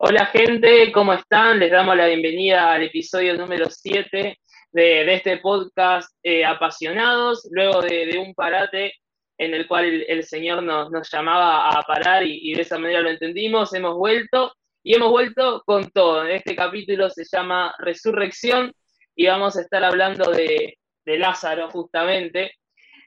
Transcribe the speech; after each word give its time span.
Hola 0.00 0.26
gente, 0.26 0.92
¿cómo 0.92 1.12
están? 1.12 1.58
Les 1.58 1.72
damos 1.72 1.96
la 1.96 2.06
bienvenida 2.06 2.72
al 2.72 2.84
episodio 2.84 3.34
número 3.34 3.68
7 3.68 4.38
de, 4.70 5.12
este 5.12 5.38
podcast 5.38 6.08
eh, 6.22 6.44
Apasionados, 6.44 7.48
luego 7.50 7.82
de, 7.82 8.16
un 8.16 8.32
parate 8.32 8.92
en 9.38 9.54
el 9.54 9.66
cual 9.66 10.04
el, 10.06 10.22
Señor 10.22 10.62
nos, 10.62 11.10
llamaba 11.10 11.70
a 11.70 11.82
parar 11.82 12.24
y, 12.24 12.54
de 12.54 12.62
esa 12.62 12.78
manera 12.78 13.00
lo 13.00 13.10
entendimos, 13.10 13.74
hemos 13.74 13.96
vuelto 13.96 14.52
y 14.84 14.94
hemos 14.94 15.10
vuelto 15.10 15.64
con 15.66 15.90
todo. 15.90 16.24
Este 16.24 16.54
capítulo 16.54 17.10
se 17.10 17.24
llama 17.24 17.74
Resurrección 17.80 18.72
y 19.16 19.26
vamos 19.26 19.56
a 19.56 19.62
estar 19.62 19.82
hablando 19.82 20.30
de, 20.30 20.78
Lázaro 21.06 21.70
justamente. 21.70 22.52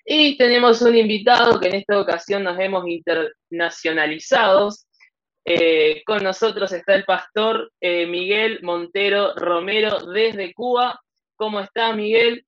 Y 0.03 0.37
tenemos 0.37 0.81
un 0.81 0.97
invitado 0.97 1.57
que 1.57 1.69
en 1.69 1.75
esta 1.75 2.01
ocasión 2.01 2.43
nos 2.43 2.59
hemos 2.59 2.85
internacionalizados 2.85 4.87
eh, 5.43 6.03
con 6.05 6.23
nosotros 6.23 6.71
está 6.71 6.93
el 6.93 7.03
pastor 7.03 7.71
eh, 7.81 8.05
Miguel 8.05 8.59
Montero 8.61 9.33
Romero 9.35 10.05
desde 10.05 10.53
Cuba. 10.53 10.99
¿Cómo 11.35 11.59
está 11.59 11.95
Miguel? 11.95 12.45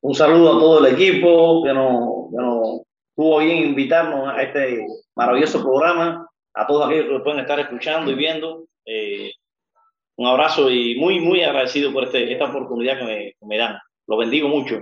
Un 0.00 0.14
saludo 0.14 0.56
a 0.56 0.60
todo 0.60 0.86
el 0.86 0.94
equipo 0.94 1.62
que 1.64 1.74
nos, 1.74 2.30
que 2.30 2.84
tuvo 3.14 3.38
bien 3.40 3.58
invitarnos 3.58 4.28
a 4.28 4.42
este 4.42 4.86
maravilloso 5.14 5.62
programa, 5.62 6.26
a 6.54 6.66
todos 6.66 6.86
aquellos 6.86 7.08
que 7.08 7.24
pueden 7.24 7.40
estar 7.40 7.60
escuchando 7.60 8.10
y 8.10 8.14
viendo. 8.14 8.66
Eh, 8.86 9.32
un 10.16 10.26
abrazo 10.26 10.70
y 10.70 10.94
muy, 10.96 11.20
muy 11.20 11.42
agradecido 11.42 11.92
por 11.92 12.04
este, 12.04 12.32
esta 12.32 12.46
oportunidad 12.46 12.98
que 12.98 13.04
me, 13.04 13.32
que 13.38 13.46
me 13.46 13.58
dan. 13.58 13.78
Lo 14.06 14.16
bendigo 14.16 14.48
mucho 14.48 14.80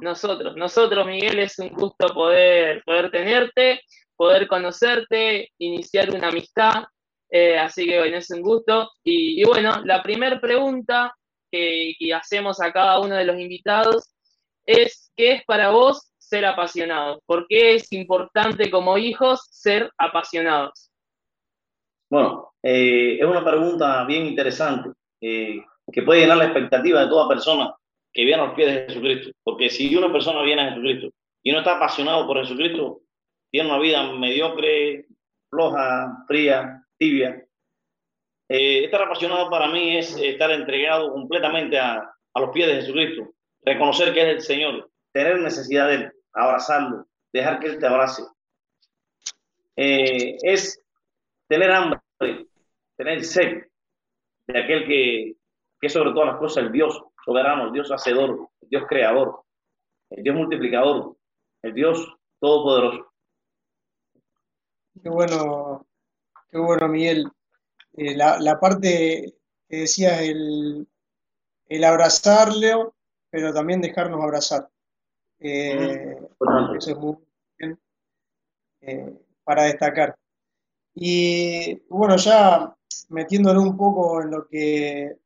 nosotros. 0.00 0.56
Nosotros, 0.56 1.06
Miguel, 1.06 1.38
es 1.38 1.58
un 1.58 1.70
gusto 1.70 2.08
poder, 2.08 2.82
poder 2.84 3.10
tenerte, 3.10 3.80
poder 4.16 4.46
conocerte, 4.48 5.50
iniciar 5.58 6.10
una 6.10 6.28
amistad. 6.28 6.84
Eh, 7.30 7.56
así 7.58 7.86
que 7.86 7.98
bueno, 7.98 8.16
es 8.16 8.30
un 8.30 8.42
gusto. 8.42 8.90
Y, 9.04 9.44
bueno, 9.44 9.82
la 9.84 10.02
primera 10.02 10.40
pregunta 10.40 11.14
que, 11.50 11.94
hacemos 12.14 12.60
a 12.60 12.72
cada 12.72 13.00
uno 13.00 13.16
de 13.16 13.24
los 13.24 13.38
invitados 13.38 14.14
es, 14.66 15.12
¿qué 15.16 15.32
es 15.32 15.44
para 15.44 15.70
vos 15.70 16.12
ser 16.18 16.44
apasionado? 16.44 17.20
¿Por 17.26 17.46
qué 17.48 17.74
es 17.74 17.92
importante 17.92 18.70
como 18.70 18.98
hijos 18.98 19.46
ser 19.50 19.90
apasionados? 19.98 20.90
Bueno, 22.10 22.52
eh, 22.62 23.18
es 23.20 23.24
una 23.24 23.44
pregunta 23.44 24.04
bien 24.04 24.26
interesante 24.26 24.90
eh, 25.20 25.62
que 25.92 26.02
puede 26.02 26.20
llenar 26.20 26.38
la 26.38 26.44
expectativa 26.44 27.00
de 27.00 27.08
toda 27.08 27.28
persona 27.28 27.74
que 28.12 28.24
viene 28.24 28.42
a 28.42 28.46
los 28.46 28.54
pies 28.54 28.74
de 28.74 28.86
Jesucristo. 28.86 29.30
Porque 29.42 29.70
si 29.70 29.94
una 29.94 30.12
persona 30.12 30.42
viene 30.42 30.62
a 30.62 30.68
Jesucristo 30.70 31.10
y 31.42 31.52
no 31.52 31.58
está 31.58 31.76
apasionado 31.76 32.26
por 32.26 32.38
Jesucristo, 32.38 33.02
tiene 33.50 33.68
una 33.68 33.78
vida 33.78 34.12
mediocre, 34.12 35.06
floja, 35.50 36.24
fría, 36.26 36.84
tibia. 36.98 37.44
Eh, 38.48 38.84
estar 38.84 39.02
apasionado 39.02 39.48
para 39.48 39.68
mí 39.68 39.96
es 39.96 40.16
estar 40.16 40.50
entregado 40.50 41.12
completamente 41.12 41.78
a, 41.78 42.12
a 42.34 42.40
los 42.40 42.50
pies 42.50 42.66
de 42.68 42.74
Jesucristo, 42.76 43.34
reconocer 43.62 44.12
que 44.12 44.22
es 44.22 44.28
el 44.28 44.40
Señor, 44.40 44.90
tener 45.12 45.38
necesidad 45.40 45.88
de 45.88 45.94
Él, 45.94 46.12
abrazarlo, 46.32 47.06
dejar 47.32 47.60
que 47.60 47.68
Él 47.68 47.78
te 47.78 47.86
abrace. 47.86 48.22
Eh, 49.76 50.36
es 50.42 50.82
tener 51.48 51.70
hambre, 51.70 52.00
tener 52.96 53.24
sed 53.24 53.64
de 54.46 54.58
aquel 54.58 54.86
que, 54.86 55.34
que 55.80 55.88
sobre 55.88 56.12
todas 56.12 56.28
las 56.28 56.36
cosas 56.36 56.64
el 56.64 56.72
Dios 56.72 57.02
soberano, 57.24 57.66
el 57.66 57.72
Dios 57.72 57.90
hacedor, 57.90 58.48
el 58.60 58.68
Dios 58.68 58.84
creador, 58.88 59.42
el 60.10 60.22
Dios 60.22 60.36
multiplicador, 60.36 61.16
el 61.62 61.74
Dios 61.74 62.16
todopoderoso. 62.38 63.12
Qué 65.02 65.08
bueno, 65.08 65.86
qué 66.50 66.58
bueno, 66.58 66.88
Miguel. 66.88 67.30
Eh, 67.94 68.16
la, 68.16 68.58
parte 68.60 69.34
que 69.68 69.76
decías, 69.76 70.20
el, 70.20 70.86
el 71.68 71.84
abrazarle, 71.84 72.74
pero 73.30 73.52
también 73.52 73.80
dejarnos 73.80 74.22
abrazar. 74.22 74.68
Eh, 75.38 76.16
eso 76.76 76.90
es 76.90 76.96
muy 76.96 77.16
bien 77.58 77.80
eh, 78.82 79.18
para 79.42 79.64
destacar. 79.64 80.16
Y 80.94 81.76
bueno, 81.88 82.16
ya 82.16 82.74
metiéndolo 83.08 83.62
un 83.62 83.76
poco 83.76 84.22
en 84.22 84.30
lo 84.30 84.46
que 84.46 85.16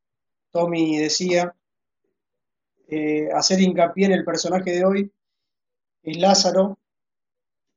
Tommy 0.50 0.98
decía, 0.98 1.54
eh, 2.88 3.28
hacer 3.32 3.60
hincapié 3.60 4.06
en 4.06 4.12
el 4.12 4.24
personaje 4.24 4.72
de 4.72 4.84
hoy, 4.84 5.12
es 6.02 6.16
Lázaro. 6.18 6.78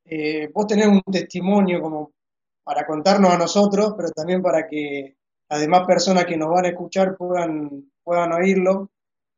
Eh, 0.05 0.49
vos 0.53 0.67
tenés 0.67 0.87
un 0.87 1.01
testimonio 1.11 1.81
como 1.81 2.13
para 2.63 2.85
contarnos 2.85 3.31
a 3.31 3.37
nosotros, 3.37 3.93
pero 3.95 4.09
también 4.11 4.41
para 4.41 4.67
que 4.67 5.17
las 5.49 5.61
demás 5.61 5.85
personas 5.87 6.25
que 6.25 6.37
nos 6.37 6.49
van 6.49 6.65
a 6.65 6.69
escuchar 6.69 7.15
puedan, 7.17 7.91
puedan 8.03 8.33
oírlo. 8.33 8.91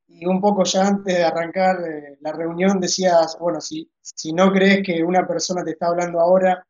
Y 0.07 0.25
un 0.25 0.41
poco 0.41 0.63
ya 0.63 0.87
antes 0.87 1.15
de 1.15 1.23
arrancar 1.23 1.77
eh, 1.87 2.17
la 2.21 2.31
reunión 2.31 2.79
decías, 2.79 3.37
bueno, 3.39 3.61
si, 3.61 3.91
si 4.01 4.33
no 4.33 4.51
crees 4.51 4.81
que 4.83 5.03
una 5.03 5.27
persona 5.27 5.63
te 5.63 5.71
está 5.71 5.87
hablando 5.87 6.19
ahora, 6.19 6.65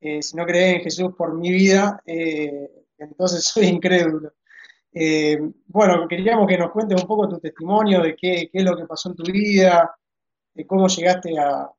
si 0.00 0.36
no 0.36 0.44
crees 0.44 0.74
en 0.74 0.80
Jesús 0.80 1.14
por 1.16 1.32
mi 1.38 1.52
vida, 1.52 2.02
entonces 2.98 3.44
soy 3.54 3.66
incrédulo. 3.66 4.32
Eh, 4.94 5.38
bueno, 5.68 6.06
queríamos 6.06 6.46
que 6.46 6.58
nos 6.58 6.70
cuentes 6.70 7.00
un 7.00 7.08
poco 7.08 7.28
tu 7.28 7.38
testimonio 7.38 8.02
de 8.02 8.14
qué, 8.14 8.50
es 8.52 8.64
lo 8.64 8.76
que 8.76 8.84
pasó 8.84 9.10
en 9.10 9.16
tu 9.16 9.24
vida, 9.24 9.94
de 10.54 10.66
cómo 10.66 10.86
llegaste 10.86 11.38
a, 11.38 11.70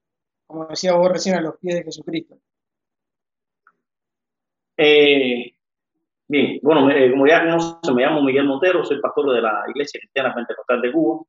como 0.47 0.65
decía 0.65 0.93
vos 0.93 1.11
recién, 1.11 1.35
a 1.35 1.41
los 1.41 1.57
pies 1.57 1.75
de 1.75 1.83
Jesucristo. 1.83 2.37
Eh, 4.75 5.53
bien, 6.27 6.59
bueno, 6.63 6.89
eh, 6.89 7.11
como 7.11 7.27
ya 7.27 7.43
no 7.43 7.79
se 7.83 7.93
me 7.93 8.01
llamo 8.01 8.23
Miguel 8.23 8.47
Montero, 8.47 8.83
soy 8.83 8.99
pastor 8.99 9.31
de 9.33 9.41
la 9.41 9.63
Iglesia 9.67 9.99
Cristiana 9.99 10.33
Pentecostal 10.33 10.81
de 10.81 10.91
Cuba. 10.91 11.23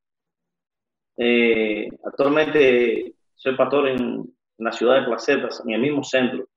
actualmente 2.04 3.14
soy 3.34 3.56
pastor 3.56 3.88
en, 3.88 4.34
la 4.56 4.72
ciudad 4.72 5.00
de 5.00 5.06
Placetas, 5.06 5.62
en 5.66 5.74
el 5.74 5.80
mismo 5.80 6.04
centro 6.04 6.48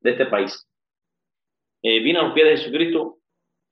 de 0.00 0.10
este 0.10 0.26
país. 0.26 0.68
vine 1.82 2.18
a 2.18 2.24
los 2.24 2.34
pies 2.34 2.46
de 2.46 2.56
Jesucristo 2.58 3.17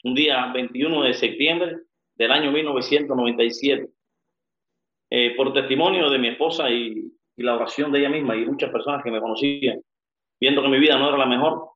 un 0.05 0.15
día 0.15 0.51
21 0.53 1.03
de 1.03 1.15
septiembre 1.15 1.77
del 2.15 2.33
año 2.33 2.53
1997. 2.53 3.89
Eh, 5.09 5.37
por 5.37 5.53
testimonio 5.53 6.11
de 6.11 6.19
mi 6.19 6.29
esposa 6.29 6.71
y, 6.71 7.13
la 7.39 7.55
oración 7.55 7.93
de 7.93 7.99
ella 7.99 8.09
misma 8.09 8.35
y 8.35 8.47
muchas 8.47 8.71
personas 8.71 9.05
que 9.05 9.11
me 9.11 9.21
conocían, 9.21 9.83
viendo 10.41 10.63
que 10.63 10.69
mi 10.69 10.79
vida 10.79 10.99
no 10.99 11.11
era 11.11 11.19
la 11.19 11.27
mejor, 11.27 11.69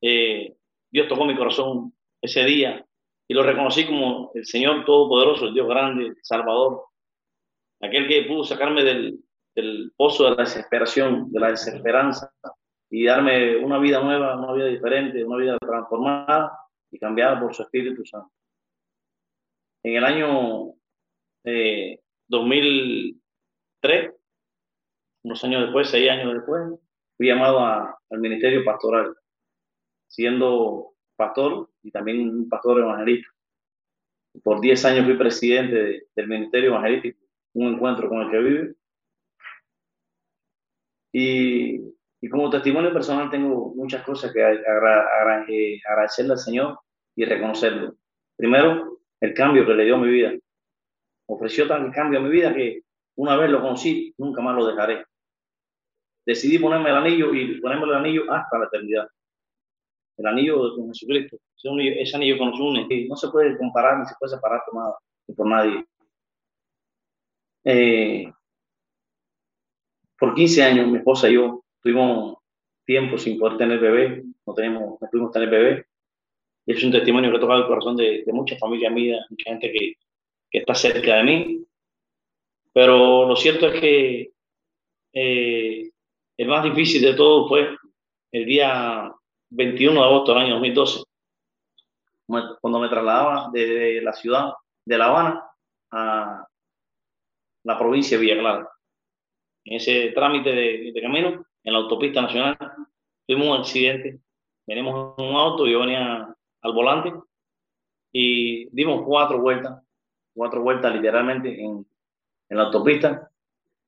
eh, 0.00 0.54
Dios 0.92 1.08
tocó 1.08 1.24
mi 1.24 1.34
corazón 1.34 1.92
ese 2.20 2.44
día 2.44 2.86
y 3.26 3.34
lo 3.34 3.42
reconocí 3.42 3.84
como 3.84 4.30
el 4.34 4.46
Señor 4.46 4.84
Todopoderoso, 4.84 5.46
el 5.46 5.54
Dios 5.54 5.66
grande, 5.66 6.14
Salvador, 6.22 6.84
aquel 7.80 8.06
que 8.06 8.22
pudo 8.22 8.44
sacarme 8.44 8.84
del, 8.84 9.18
del 9.56 9.92
pozo 9.96 10.24
de 10.24 10.36
la 10.36 10.44
desesperación, 10.44 11.32
de 11.32 11.40
la 11.40 11.48
desesperanza 11.48 12.32
y 12.90 13.04
darme 13.06 13.56
una 13.56 13.78
vida 13.78 14.00
nueva, 14.00 14.36
una 14.36 14.52
vida 14.52 14.66
diferente, 14.66 15.24
una 15.24 15.36
vida 15.38 15.58
transformada 15.58 16.61
y 16.92 16.98
cambiada 16.98 17.40
por 17.40 17.54
su 17.54 17.62
Espíritu 17.62 18.04
Santo. 18.04 18.30
En 19.82 19.96
el 19.96 20.04
año 20.04 20.74
2003, 22.28 23.14
eh, 23.82 24.14
unos 25.24 25.42
años 25.42 25.62
después, 25.62 25.88
seis 25.88 26.08
años 26.10 26.34
después, 26.34 26.78
fui 27.16 27.26
llamado 27.26 27.58
al 27.60 28.20
ministerio 28.20 28.64
pastoral, 28.64 29.16
siendo 30.06 30.94
pastor 31.16 31.70
y 31.82 31.90
también 31.90 32.28
un 32.28 32.48
pastor 32.48 32.80
evangelista. 32.80 33.28
Por 34.44 34.60
diez 34.60 34.84
años 34.84 35.04
fui 35.06 35.16
presidente 35.16 36.06
del 36.14 36.28
ministerio 36.28 36.70
evangelístico, 36.70 37.18
un 37.54 37.74
encuentro 37.74 38.08
con 38.08 38.22
el 38.22 38.30
que 38.30 38.38
vive. 38.38 38.74
Y 41.14 41.80
y 42.24 42.28
como 42.28 42.48
testimonio 42.48 42.92
personal 42.92 43.28
tengo 43.30 43.74
muchas 43.74 44.04
cosas 44.04 44.32
que 44.32 44.40
agradecerle 44.44 46.32
al 46.32 46.38
Señor 46.38 46.78
y 47.16 47.24
reconocerlo. 47.24 47.96
Primero, 48.36 49.00
el 49.20 49.34
cambio 49.34 49.66
que 49.66 49.74
le 49.74 49.84
dio 49.84 49.96
a 49.96 49.98
mi 49.98 50.08
vida. 50.08 50.32
Ofreció 51.26 51.66
tan 51.66 51.90
cambio 51.90 52.20
a 52.20 52.22
mi 52.22 52.28
vida 52.30 52.54
que 52.54 52.82
una 53.16 53.36
vez 53.36 53.50
lo 53.50 53.60
conocí, 53.60 54.14
nunca 54.18 54.40
más 54.40 54.54
lo 54.54 54.68
dejaré. 54.68 55.04
Decidí 56.24 56.60
ponerme 56.60 56.90
el 56.90 56.96
anillo 56.96 57.34
y 57.34 57.60
ponerme 57.60 57.86
el 57.86 57.94
anillo 57.94 58.32
hasta 58.32 58.56
la 58.56 58.66
eternidad. 58.66 59.08
El 60.16 60.26
anillo 60.26 60.76
de 60.76 60.86
Jesucristo. 60.86 61.38
Ese 61.56 62.16
anillo 62.16 62.38
que 62.38 62.44
nos 62.44 62.60
une, 62.60 62.86
que 62.86 63.08
no 63.08 63.16
se 63.16 63.30
puede 63.30 63.58
comparar 63.58 63.98
ni 63.98 64.06
se 64.06 64.14
puede 64.16 64.36
separar 64.36 64.62
por, 64.64 65.44
nada, 65.48 65.64
nadie. 65.64 65.84
Eh, 67.64 68.32
por 70.16 70.34
15 70.34 70.62
años, 70.62 70.86
mi 70.86 70.98
esposa 70.98 71.28
y 71.28 71.34
yo 71.34 71.61
tuvimos 71.82 72.38
tiempo 72.84 73.18
sin 73.18 73.38
poder 73.38 73.58
tener 73.58 73.78
bebé, 73.78 74.24
no, 74.46 74.54
tenemos, 74.54 75.00
no 75.00 75.08
pudimos 75.10 75.32
tener 75.32 75.50
bebé. 75.50 75.86
Y 76.64 76.72
es 76.72 76.84
un 76.84 76.92
testimonio 76.92 77.30
que 77.30 77.36
ha 77.36 77.40
tocado 77.40 77.60
el 77.60 77.66
corazón 77.66 77.96
de, 77.96 78.22
de 78.24 78.32
mucha 78.32 78.56
familia 78.56 78.90
mía, 78.90 79.18
mucha 79.28 79.50
gente 79.50 79.72
que, 79.72 79.94
que, 80.50 80.58
está 80.58 80.74
cerca 80.74 81.16
de 81.16 81.22
mí. 81.24 81.66
Pero 82.72 83.26
lo 83.26 83.36
cierto 83.36 83.66
es 83.66 83.80
que 83.80 84.32
eh, 85.12 85.90
el 86.36 86.48
más 86.48 86.64
difícil 86.64 87.02
de 87.02 87.14
todo 87.14 87.48
fue 87.48 87.76
el 88.32 88.46
día 88.46 89.12
21 89.50 90.00
de 90.00 90.06
agosto 90.06 90.32
del 90.32 90.42
año 90.42 90.54
2012, 90.54 91.02
cuando 92.60 92.78
me 92.78 92.88
trasladaba 92.88 93.50
desde 93.52 94.00
la 94.00 94.12
ciudad 94.12 94.52
de 94.84 94.98
La 94.98 95.06
Habana 95.06 95.44
a 95.90 96.46
la 97.64 97.78
provincia 97.78 98.16
de 98.16 98.22
Villa 98.22 98.38
Clara. 98.38 98.68
En 99.64 99.76
ese 99.76 100.10
trámite 100.12 100.50
de, 100.50 101.00
camino, 101.00 101.44
en 101.64 101.72
la 101.72 101.78
autopista 101.80 102.22
nacional, 102.22 102.56
tuvimos 103.26 103.48
un 103.48 103.60
accidente. 103.60 104.20
Venimos 104.66 105.14
en 105.18 105.24
un 105.24 105.36
auto, 105.36 105.66
yo 105.66 105.80
venía 105.80 106.34
al 106.62 106.72
volante 106.72 107.12
y 108.12 108.68
dimos 108.70 109.02
cuatro 109.04 109.40
vueltas, 109.40 109.82
cuatro 110.34 110.62
vueltas 110.62 110.94
literalmente 110.94 111.60
en, 111.60 111.86
en 112.48 112.56
la 112.56 112.64
autopista. 112.64 113.30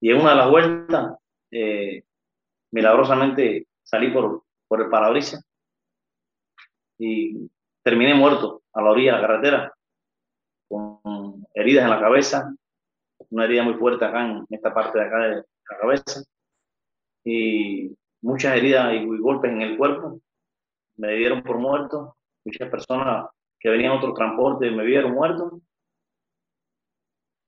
Y 0.00 0.10
en 0.10 0.20
una 0.20 0.30
de 0.30 0.36
las 0.36 0.50
vueltas, 0.50 1.16
eh, 1.50 2.02
milagrosamente 2.72 3.68
salí 3.82 4.10
por, 4.10 4.42
por 4.66 4.82
el 4.82 4.90
parabrisas 4.90 5.44
y 6.98 7.50
terminé 7.82 8.14
muerto 8.14 8.62
a 8.72 8.82
la 8.82 8.90
orilla 8.90 9.14
de 9.14 9.20
la 9.20 9.26
carretera, 9.26 9.74
con 10.68 11.46
heridas 11.54 11.84
en 11.84 11.90
la 11.90 12.00
cabeza, 12.00 12.54
una 13.30 13.44
herida 13.44 13.62
muy 13.62 13.74
fuerte 13.74 14.04
acá 14.04 14.26
en 14.26 14.46
esta 14.50 14.74
parte 14.74 14.98
de 14.98 15.04
acá 15.04 15.18
de 15.18 15.36
la 15.36 15.78
cabeza, 15.80 16.22
y 17.24 17.90
muchas 18.22 18.56
heridas 18.56 18.94
y, 18.94 19.04
golpes 19.04 19.50
en 19.50 19.62
el 19.62 19.76
cuerpo. 19.76 20.20
Me 20.96 21.14
dieron 21.14 21.42
por 21.42 21.58
muerto, 21.58 22.16
muchas 22.44 22.68
personas 22.70 23.26
que 23.58 23.70
venían 23.70 23.92
a 23.92 23.96
otro 23.96 24.12
transporte 24.14 24.70
me 24.70 24.84
vieron 24.84 25.12
muerto. 25.12 25.60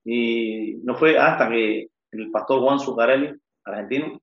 Y 0.04 0.76
no 0.82 0.94
fue 0.96 1.18
hasta 1.18 1.48
que 1.48 1.88
el 2.12 2.30
pastor 2.30 2.60
Juan 2.60 2.80
Zuccarelli, 2.80 3.34
argentino, 3.64 4.20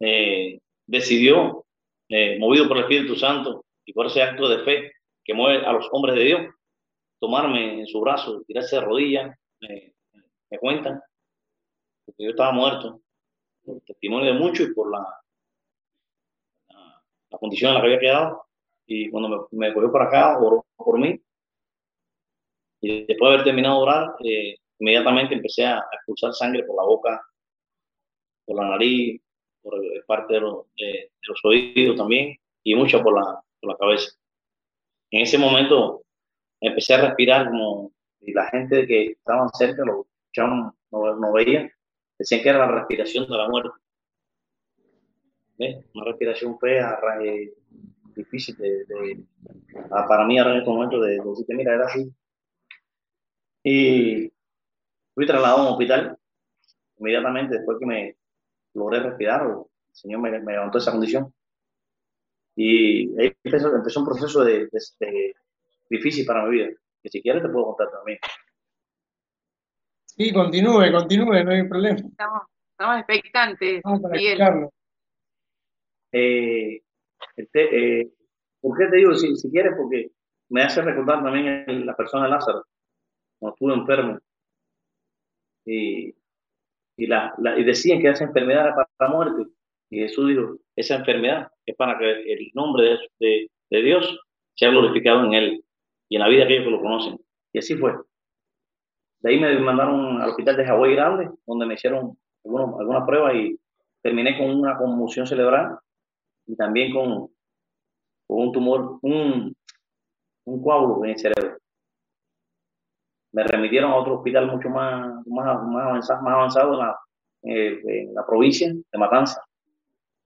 eh, 0.00 0.58
decidió, 0.86 1.64
eh, 2.08 2.38
movido 2.38 2.68
por 2.68 2.78
el 2.78 2.84
Espíritu 2.84 3.14
Santo 3.14 3.64
y 3.84 3.92
por 3.92 4.06
ese 4.06 4.22
acto 4.22 4.48
de 4.48 4.64
fe 4.64 4.92
que 5.24 5.34
mueve 5.34 5.64
a 5.64 5.72
los 5.72 5.88
hombres 5.92 6.14
de 6.16 6.24
Dios, 6.24 6.54
tomarme 7.18 7.80
en 7.80 7.86
su 7.86 8.00
brazo, 8.00 8.42
tirarse 8.46 8.76
de 8.76 8.82
rodillas, 8.82 9.38
me, 9.60 9.94
cuentan, 10.60 11.00
porque 12.04 12.24
yo 12.24 12.30
estaba 12.30 12.52
muerto, 12.52 13.00
testimonio 13.86 14.32
de 14.32 14.38
muchos 14.38 14.68
y 14.68 14.72
por 14.72 14.90
la, 14.90 15.06
la, 17.30 17.38
condición 17.38 17.70
en 17.70 17.74
la 17.74 17.80
que 17.80 17.86
había 17.86 18.00
quedado. 18.00 18.46
Y 18.86 19.10
cuando 19.10 19.48
me, 19.50 19.66
me 19.68 19.74
cogió 19.74 19.90
para 19.90 20.06
acá, 20.06 20.38
oró 20.38 20.64
por 20.76 20.98
mí. 20.98 21.20
Y 22.80 23.06
después 23.06 23.30
de 23.30 23.34
haber 23.34 23.44
terminado 23.44 23.76
de 23.76 23.82
orar, 23.82 24.14
eh, 24.24 24.56
inmediatamente 24.78 25.34
empecé 25.34 25.64
a 25.64 25.84
expulsar 25.92 26.34
sangre 26.34 26.64
por 26.64 26.76
la 26.76 26.82
boca, 26.82 27.26
por 28.44 28.56
la 28.56 28.68
nariz, 28.68 29.22
por 29.62 29.80
parte 30.06 30.34
de 30.34 30.40
los, 30.40 30.66
oídos 31.44 31.96
también 31.96 32.36
y 32.62 32.74
mucho 32.74 33.02
por 33.02 33.14
la, 33.14 33.42
por 33.60 33.70
la 33.70 33.78
cabeza. 33.78 34.12
En 35.10 35.22
ese 35.22 35.38
momento 35.38 36.02
empecé 36.60 36.94
a 36.94 37.08
respirar 37.08 37.48
como 37.48 37.94
y 38.26 38.32
la 38.32 38.46
gente 38.50 38.86
que 38.86 39.12
estaban 39.12 39.48
cerca 39.50 39.84
lo 39.84 40.06
escuchaban, 40.22 40.72
no, 40.90 41.16
no 41.16 41.32
veían, 41.32 41.70
decían 42.24 42.42
que 42.42 42.48
era 42.48 42.58
la 42.60 42.68
respiración 42.68 43.28
de 43.28 43.36
la 43.36 43.48
muerte. 43.48 43.70
Una 45.94 46.04
respiración 46.06 46.58
fea, 46.58 46.98
eh, 47.22 47.52
difícil 48.16 48.56
de, 48.56 49.24
ah, 49.90 50.06
para 50.08 50.26
mí 50.26 50.38
ahora 50.38 50.52
en 50.52 50.58
este 50.60 50.70
momento 50.70 51.00
de, 51.00 51.20
decir 51.20 51.46
que 51.46 51.54
mira, 51.54 51.74
era 51.74 51.84
así. 51.84 52.10
Y 53.62 54.32
fui 55.14 55.26
trasladado 55.26 55.58
a 55.58 55.62
un 55.66 55.72
hospital 55.72 56.18
inmediatamente 56.98 57.56
después 57.56 57.78
que 57.78 57.86
me 57.86 58.16
logré 58.72 59.00
respirar, 59.00 59.42
el 59.42 59.64
Señor 59.92 60.20
me, 60.20 60.30
levantó 60.30 60.78
esa 60.78 60.92
condición. 60.92 61.32
Y 62.56 63.20
ahí 63.20 63.32
empezó, 63.42 64.00
un 64.00 64.06
proceso 64.06 64.44
de, 64.44 64.68
difícil 65.90 66.24
para 66.24 66.44
mi 66.44 66.52
vida, 66.52 66.70
que 67.02 67.08
si 67.10 67.20
quieres 67.20 67.42
te 67.42 67.48
puedo 67.50 67.66
contar 67.66 67.90
también. 67.90 68.18
Sí, 70.16 70.32
continúe, 70.32 70.92
continúe, 70.92 71.44
no 71.44 71.50
hay 71.50 71.68
problema. 71.68 71.96
Estamos, 71.96 72.42
estamos 72.70 72.98
expectantes. 72.98 73.82
Vamos 73.82 74.00
para 74.02 74.70
eh, 76.12 76.82
eh, 77.36 78.10
¿Por 78.60 78.78
qué 78.78 78.86
te 78.86 78.96
digo 78.96 79.14
si, 79.14 79.34
si 79.36 79.50
quieres? 79.50 79.74
Porque 79.76 80.10
me 80.50 80.62
hace 80.62 80.82
recordar 80.82 81.22
también 81.22 81.84
la 81.84 81.96
persona 81.96 82.24
de 82.24 82.30
Lázaro, 82.30 82.64
cuando 83.38 83.54
estuve 83.54 83.74
enfermo. 83.74 84.18
Y 85.66 86.14
y, 86.96 87.06
la, 87.06 87.34
y 87.56 87.64
decían 87.64 88.00
que 88.00 88.08
esa 88.08 88.24
enfermedad 88.24 88.66
era 88.66 88.74
para 88.74 88.88
la 89.00 89.08
muerte. 89.08 89.50
Y 89.90 89.98
Jesús 90.00 90.28
dijo, 90.28 90.58
esa 90.76 90.96
enfermedad 90.96 91.48
es 91.66 91.76
para 91.76 91.98
que 91.98 92.32
el 92.32 92.50
nombre 92.54 92.98
de, 93.18 93.48
de, 93.70 93.82
Dios 93.82 94.20
sea 94.54 94.70
glorificado 94.70 95.24
en 95.24 95.34
él 95.34 95.64
y 96.08 96.16
en 96.16 96.20
la 96.20 96.28
vida 96.28 96.40
de 96.40 96.44
aquellos 96.44 96.64
que 96.64 96.70
lo 96.70 96.80
conocen. 96.80 97.20
Y 97.52 97.58
así 97.58 97.76
fue. 97.76 97.92
De 99.24 99.30
ahí 99.30 99.40
me 99.40 99.58
mandaron 99.58 100.20
al 100.20 100.28
hospital 100.28 100.56
de 100.58 100.66
Hawái 100.66 100.94
Grande, 100.94 101.30
donde 101.46 101.64
me 101.64 101.74
hicieron 101.74 102.14
algunas, 102.44 102.78
algunas 102.78 103.06
pruebas 103.06 103.34
y 103.34 103.58
terminé 104.02 104.36
con 104.36 104.50
una 104.50 104.76
conmoción 104.76 105.26
cerebral 105.26 105.78
y 106.46 106.54
también 106.56 106.92
con, 106.92 107.30
un 108.28 108.52
tumor, 108.52 108.98
un, 109.00 109.56
un 110.44 110.62
coágulo 110.62 111.04
en 111.04 111.12
el 111.12 111.18
cerebro 111.18 111.56
me 113.32 113.44
remitieron 113.44 113.90
a 113.90 113.96
otro 113.96 114.18
hospital 114.18 114.46
mucho 114.46 114.68
más, 114.68 115.26
más, 115.26 115.62
más 115.64 116.10
avanzado, 116.10 116.74
en, 116.74 116.78
la, 116.78 116.98
eh, 117.44 117.80
en 117.84 118.14
la 118.14 118.24
provincia 118.24 118.70
de 118.72 118.98
Matanza. 118.98 119.42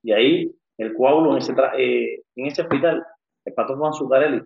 Y 0.02 0.12
ahí 0.12 0.52
el 0.76 0.94
coágulo 0.94 1.32
en 1.32 1.38
ese, 1.38 1.54
eh, 1.78 2.22
en 2.34 2.46
ese 2.46 2.62
hospital, 2.62 3.06
el 3.44 3.54
pastor 3.54 3.78
Juan 3.78 3.94
Zuccarelli, 3.94 4.42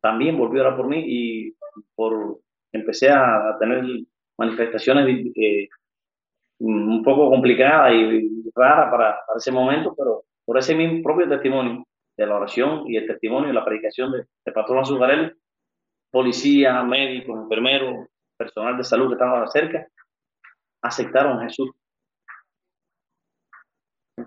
también 0.00 0.38
volvió 0.38 0.68
a 0.68 0.76
por 0.76 0.86
mí 0.86 1.02
y 1.04 1.56
por, 1.96 2.38
empecé 2.72 3.10
a, 3.10 3.56
tener 3.58 3.84
manifestaciones 4.36 5.26
eh, 5.36 5.68
un 6.60 7.02
poco 7.02 7.30
complicadas 7.30 7.92
y 7.94 8.50
raras 8.54 8.90
para, 8.90 9.18
ese 9.36 9.52
momento, 9.52 9.94
pero 9.96 10.24
por 10.44 10.58
ese 10.58 10.74
mismo 10.74 11.02
propio 11.02 11.28
testimonio 11.28 11.84
de 12.16 12.26
la 12.26 12.36
oración 12.36 12.84
y 12.86 12.96
el 12.96 13.06
testimonio 13.06 13.48
de 13.48 13.54
la 13.54 13.64
predicación 13.64 14.12
del 14.12 14.26
de 14.44 14.52
pastor 14.52 14.76
Juan 14.76 14.86
Zuccarelli, 14.86 15.32
policía, 16.10 16.82
médicos, 16.82 17.38
enfermeros, 17.38 18.08
personal 18.36 18.76
de 18.76 18.84
salud 18.84 19.08
que 19.08 19.14
estaban 19.14 19.48
cerca, 19.48 19.86
aceptaron 20.82 21.38
a 21.38 21.44
Jesús. 21.44 21.70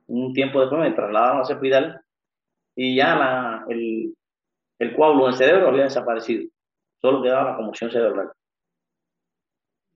Un 0.08 0.34
tiempo 0.34 0.62
después 0.62 0.82
me 0.82 0.92
trasladaron 0.92 1.40
a 1.40 1.42
ese 1.42 1.54
hospital 1.54 2.02
y 2.76 2.96
ya 2.96 3.66
el, 3.70 4.16
el 4.80 4.96
coágulo 4.96 5.26
en 5.26 5.32
el 5.32 5.38
cerebro 5.38 5.68
había 5.70 5.84
desaparecido. 5.84 6.50
Solo 7.02 7.22
quedaba 7.24 7.52
la 7.52 7.58
conmoción 7.58 7.92
cerebral. 7.92 8.32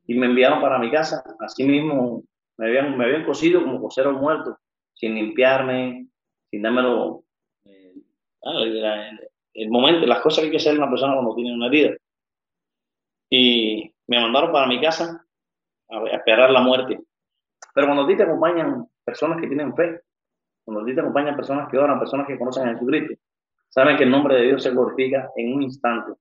Y 0.08 0.16
me 0.16 0.26
enviaron 0.26 0.62
para 0.62 0.80
mi 0.80 0.92
casa. 0.92 1.24
Así 1.40 1.64
mismo 1.64 2.24
me 2.58 2.68
habían, 2.68 2.98
me 2.98 3.06
habían 3.06 3.26
cosido 3.26 3.62
como 3.64 3.82
cosero 3.82 4.14
muerto, 4.14 4.58
sin 4.94 5.16
limpiarme, 5.16 6.08
sin 6.50 6.62
dármelo. 6.62 7.24
Eh, 7.66 7.94
el 9.54 9.70
momento, 9.70 10.06
las 10.06 10.22
cosas 10.22 10.40
que 10.40 10.46
hay 10.46 10.52
que 10.52 10.58
hacer 10.58 10.78
una 10.78 10.90
persona 10.90 11.14
cuando 11.14 11.36
tiene 11.36 11.54
una 11.54 11.68
herida. 11.68 11.96
Y 13.30 13.94
me 14.08 14.20
mandaron 14.20 14.52
para 14.52 14.68
mi 14.68 14.82
casa 14.82 15.26
a, 15.90 16.04
esperar 16.08 16.52
la 16.52 16.62
muerte. 16.62 17.00
Pero 17.74 17.88
cuando 17.88 18.04
a 18.04 18.08
ti 18.08 18.18
te 18.18 18.24
acompañan 18.24 18.88
personas 19.04 19.40
que 19.40 19.48
tienen 19.48 19.76
fe, 19.76 20.02
cuando 20.64 20.84
a 20.84 20.86
ti 20.86 20.94
te 20.94 21.02
acompañan 21.02 21.36
personas 21.36 21.70
que 21.70 21.78
oran, 21.78 22.00
personas 22.00 22.28
que 22.28 22.38
conocen 22.38 22.68
a 22.68 22.74
Jesucristo, 22.74 23.16
saben 23.70 23.98
que 23.98 24.04
el 24.04 24.12
nombre 24.12 24.36
de 24.36 24.44
Dios 24.44 24.64
se 24.64 24.72
glorifica 24.72 25.30
en 25.36 25.54
un 25.54 25.64
instante. 25.64 26.14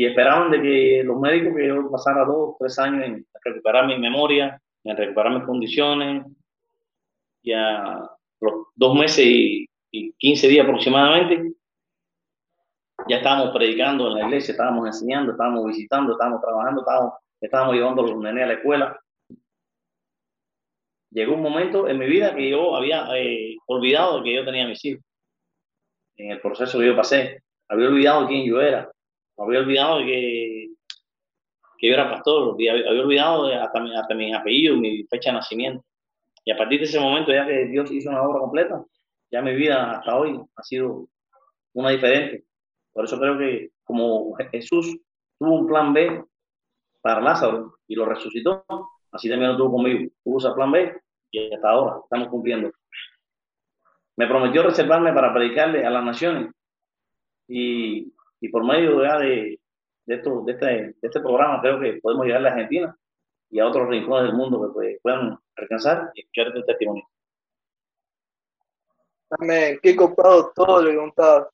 Y 0.00 0.06
esperaban 0.06 0.50
de 0.50 0.62
que 0.62 1.02
los 1.04 1.20
médicos 1.20 1.54
que 1.56 1.68
yo 1.68 1.90
pasara 1.90 2.24
dos, 2.24 2.56
tres 2.58 2.78
años 2.78 3.04
en 3.04 3.26
recuperar 3.44 3.86
mi 3.86 3.98
memoria, 3.98 4.58
en 4.84 4.96
recuperar 4.96 5.34
mis 5.34 5.44
condiciones, 5.44 6.24
y 7.42 7.52
a 7.52 8.08
los 8.40 8.54
dos 8.74 8.94
meses 8.94 9.26
y 9.26 9.70
y 9.90 10.12
15 10.12 10.48
días 10.48 10.64
aproximadamente, 10.64 11.52
ya 13.08 13.16
estábamos 13.16 13.52
predicando 13.52 14.08
en 14.08 14.14
la 14.14 14.26
iglesia, 14.26 14.52
estábamos 14.52 14.86
enseñando, 14.86 15.32
estábamos 15.32 15.66
visitando, 15.66 16.12
estábamos 16.12 16.40
trabajando, 16.40 16.80
estábamos, 16.82 17.14
estábamos 17.40 17.74
llevando 17.74 18.02
a 18.02 18.06
los 18.06 18.18
nenes 18.18 18.44
a 18.44 18.46
la 18.46 18.52
escuela. 18.54 19.00
Llegó 21.10 21.34
un 21.34 21.42
momento 21.42 21.88
en 21.88 21.98
mi 21.98 22.06
vida 22.06 22.34
que 22.34 22.50
yo 22.50 22.76
había 22.76 23.08
eh, 23.16 23.56
olvidado 23.66 24.22
que 24.22 24.34
yo 24.34 24.44
tenía 24.44 24.68
mis 24.68 24.84
hijos. 24.84 25.04
En 26.16 26.30
el 26.30 26.40
proceso 26.40 26.78
que 26.78 26.86
yo 26.86 26.94
pasé, 26.94 27.42
había 27.68 27.88
olvidado 27.88 28.28
quién 28.28 28.46
yo 28.46 28.60
era, 28.60 28.90
había 29.40 29.60
olvidado 29.60 29.98
de 29.98 30.06
que, 30.06 30.68
que 31.78 31.88
yo 31.88 31.94
era 31.94 32.10
pastor, 32.10 32.54
había, 32.54 32.72
había 32.72 33.02
olvidado 33.02 33.46
hasta, 33.46 33.80
mi, 33.80 33.96
hasta 33.96 34.14
mi 34.14 34.34
apellido, 34.34 34.76
mi 34.76 35.04
fecha 35.04 35.30
de 35.30 35.36
nacimiento. 35.36 35.84
Y 36.44 36.52
a 36.52 36.56
partir 36.56 36.80
de 36.80 36.86
ese 36.86 37.00
momento, 37.00 37.32
ya 37.32 37.46
que 37.46 37.66
Dios 37.66 37.90
hizo 37.90 38.10
una 38.10 38.22
obra 38.22 38.40
completa, 38.40 38.84
ya 39.30 39.42
mi 39.42 39.54
vida 39.54 39.98
hasta 39.98 40.16
hoy 40.16 40.40
ha 40.56 40.62
sido 40.62 41.08
una 41.74 41.90
diferente. 41.90 42.44
Por 42.92 43.04
eso 43.04 43.18
creo 43.18 43.38
que 43.38 43.70
como 43.84 44.34
Jesús 44.50 44.98
tuvo 45.38 45.60
un 45.60 45.66
plan 45.66 45.92
B 45.92 46.24
para 47.00 47.20
Lázaro 47.20 47.78
y 47.86 47.94
lo 47.94 48.06
resucitó, 48.06 48.64
así 49.12 49.28
también 49.28 49.52
lo 49.52 49.56
tuvo 49.56 49.72
conmigo. 49.72 50.10
Tuvo 50.24 50.38
ese 50.38 50.50
plan 50.52 50.72
B 50.72 51.00
y 51.30 51.54
hasta 51.54 51.70
ahora 51.70 52.00
estamos 52.02 52.28
cumpliendo. 52.28 52.72
Me 54.16 54.26
prometió 54.26 54.62
reservarme 54.62 55.12
para 55.12 55.32
predicarle 55.32 55.86
a 55.86 55.90
las 55.90 56.04
naciones 56.04 56.52
y, 57.48 58.12
y 58.40 58.48
por 58.48 58.64
medio 58.64 59.04
este, 60.06 60.30
de 60.30 60.94
este 61.02 61.20
programa 61.20 61.60
creo 61.60 61.78
que 61.78 62.00
podemos 62.00 62.26
llegar 62.26 62.40
a 62.40 62.44
la 62.44 62.50
Argentina 62.50 62.96
y 63.50 63.60
a 63.60 63.66
otros 63.66 63.88
rincones 63.88 64.28
del 64.28 64.36
mundo 64.36 64.60
que 64.62 64.72
pues, 64.72 64.98
puedan 65.02 65.38
alcanzar 65.56 66.10
y 66.14 66.20
escuchar 66.20 66.48
este 66.48 66.62
testimonio. 66.62 67.04
Amén, 69.30 69.78
qué 69.82 69.94
copado 69.94 70.52
todo 70.54 70.82
lo 70.82 70.90
que 70.90 70.96
contabas. 70.96 71.48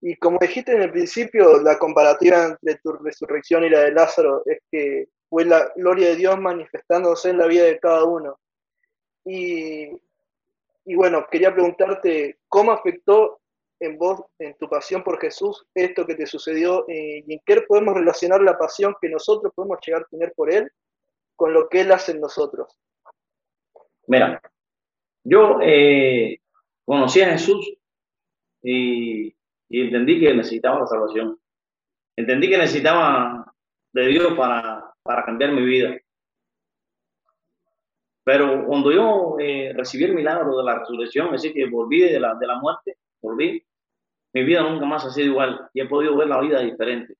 Y 0.00 0.14
como 0.16 0.38
dijiste 0.40 0.72
en 0.72 0.82
el 0.82 0.92
principio, 0.92 1.60
la 1.62 1.78
comparativa 1.78 2.44
entre 2.44 2.76
tu 2.76 2.92
resurrección 2.92 3.64
y 3.64 3.70
la 3.70 3.80
de 3.80 3.92
Lázaro 3.92 4.42
es 4.44 4.60
que 4.70 5.08
fue 5.28 5.44
la 5.44 5.72
gloria 5.74 6.10
de 6.10 6.16
Dios 6.16 6.38
manifestándose 6.38 7.30
en 7.30 7.38
la 7.38 7.46
vida 7.46 7.64
de 7.64 7.80
cada 7.80 8.04
uno. 8.04 8.38
Y 9.24 10.94
bueno, 10.94 11.26
quería 11.28 11.52
preguntarte, 11.52 12.38
¿cómo 12.48 12.70
afectó 12.70 13.40
en 13.80 13.98
vos, 13.98 14.22
en 14.38 14.56
tu 14.58 14.68
pasión 14.68 15.02
por 15.02 15.20
Jesús, 15.20 15.66
esto 15.74 16.06
que 16.06 16.14
te 16.14 16.26
sucedió 16.26 16.88
eh, 16.88 17.24
y 17.26 17.34
en 17.34 17.40
qué 17.44 17.60
podemos 17.62 17.94
relacionar 17.94 18.40
la 18.42 18.58
pasión 18.58 18.94
que 19.00 19.08
nosotros 19.08 19.52
podemos 19.54 19.78
llegar 19.84 20.02
a 20.02 20.08
tener 20.10 20.32
por 20.34 20.50
Él 20.50 20.70
con 21.34 21.52
lo 21.52 21.68
que 21.68 21.82
Él 21.82 21.92
hace 21.92 22.12
en 22.12 22.20
nosotros? 22.20 22.78
Mira, 24.06 24.40
yo 25.24 25.58
eh, 25.60 26.40
conocí 26.84 27.20
a 27.20 27.30
Jesús 27.32 27.72
y, 28.62 29.34
entendí 29.68 30.20
que 30.20 30.32
necesitaba 30.34 30.80
la 30.80 30.86
salvación. 30.86 31.38
Entendí 32.16 32.48
que 32.48 32.58
necesitaba 32.58 33.52
de 33.92 34.06
Dios 34.06 34.34
para, 34.34 34.94
para 35.02 35.24
cambiar 35.24 35.52
mi 35.52 35.64
vida. 35.64 35.96
Pero 38.24 38.66
cuando 38.66 38.90
yo 38.90 39.36
eh, 39.38 39.72
recibí 39.76 40.04
el 40.04 40.14
milagro 40.14 40.56
de 40.56 40.64
la 40.64 40.78
resurrección, 40.78 41.26
es 41.26 41.42
decir, 41.42 41.52
que 41.52 41.70
volví 41.70 42.00
de 42.00 42.18
la, 42.18 42.34
de 42.34 42.46
la 42.46 42.58
muerte, 42.58 42.96
volví, 43.20 43.62
mi 44.34 44.44
vida 44.44 44.62
nunca 44.62 44.84
más 44.86 45.04
ha 45.04 45.10
sido 45.10 45.28
igual 45.28 45.68
y 45.72 45.80
he 45.80 45.86
podido 45.86 46.16
ver 46.16 46.28
la 46.28 46.40
vida 46.40 46.60
diferente. 46.60 47.16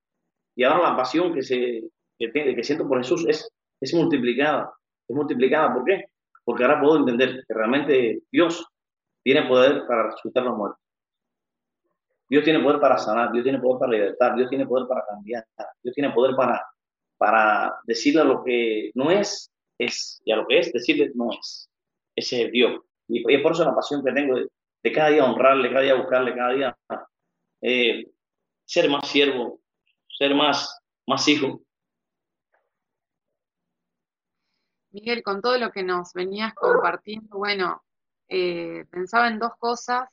Y 0.55 0.65
ahora 0.65 0.91
la 0.91 0.97
pasión 0.97 1.33
que, 1.33 1.43
se, 1.43 1.83
que, 2.19 2.63
siento 2.63 2.89
por 2.89 2.99
Jesús 2.99 3.27
es, 3.29 3.51
es 3.81 3.95
multiplicada. 3.95 4.73
Es 5.09 5.15
multiplicada, 5.17 5.73
¿por 5.73 5.85
qué? 5.85 6.07
Porque 6.45 6.65
ahora 6.65 6.81
puedo 6.81 6.99
entender 6.99 7.45
que 7.47 7.55
realmente 7.55 8.23
Dios 8.31 8.67
tiene 9.23 9.47
poder 9.47 9.87
para 9.87 10.05
resucitar 10.05 10.45
los 10.45 10.57
muertos. 10.57 10.81
Dios 12.29 12.45
tiene 12.45 12.61
poder 12.61 12.81
para 12.81 12.99
sanar, 12.99 13.33
Dios 13.33 13.45
tiene 13.45 13.61
poder 13.61 13.79
para 13.79 13.93
libertar, 13.93 14.37
Dios 14.37 14.49
tiene 14.49 14.67
poder 14.67 14.89
para 14.89 15.05
cambiar, 15.07 15.45
Dios 15.83 15.95
tiene 15.95 16.11
poder 16.11 16.35
para, 16.35 16.65
para 17.17 17.79
decirle 17.85 18.23
a 18.23 18.25
lo 18.25 18.43
que 18.43 18.91
no 18.95 19.11
es, 19.11 19.53
es, 19.79 20.21
y 20.25 20.33
a 20.33 20.37
lo 20.37 20.47
que 20.47 20.59
es, 20.59 20.73
decirle 20.73 21.13
no 21.15 21.31
es. 21.31 21.71
Ese 22.17 22.43
es 22.43 22.53
Dios. 22.53 22.81
Y, 23.09 23.33
es 23.33 23.43
por 23.43 23.53
eso 23.53 23.65
la 23.65 23.75
pasión 23.75 24.05
que 24.05 24.13
tengo 24.13 24.37
de, 24.87 24.93
cada 24.93 25.11
día 25.11 25.25
honrarle, 25.25 25.69
cada 25.69 25.83
día 25.83 25.95
buscarle, 25.95 26.35
cada 26.35 26.53
día 26.53 26.79
eh, 27.61 28.07
ser 28.65 28.89
más 28.89 29.09
siervo, 29.09 29.61
ser 30.17 30.35
más, 30.35 30.81
más 31.07 31.27
hijo. 31.29 31.63
Miguel, 34.91 35.23
con 35.23 35.43
todo 35.43 35.59
lo 35.59 35.71
que 35.73 35.83
nos 35.83 36.13
venías 36.13 36.55
compartiendo, 36.55 37.37
bueno, 37.37 37.83
eh, 38.29 38.85
pensaba 38.91 39.29
en 39.29 39.39
dos 39.39 39.53
cosas. 39.59 40.09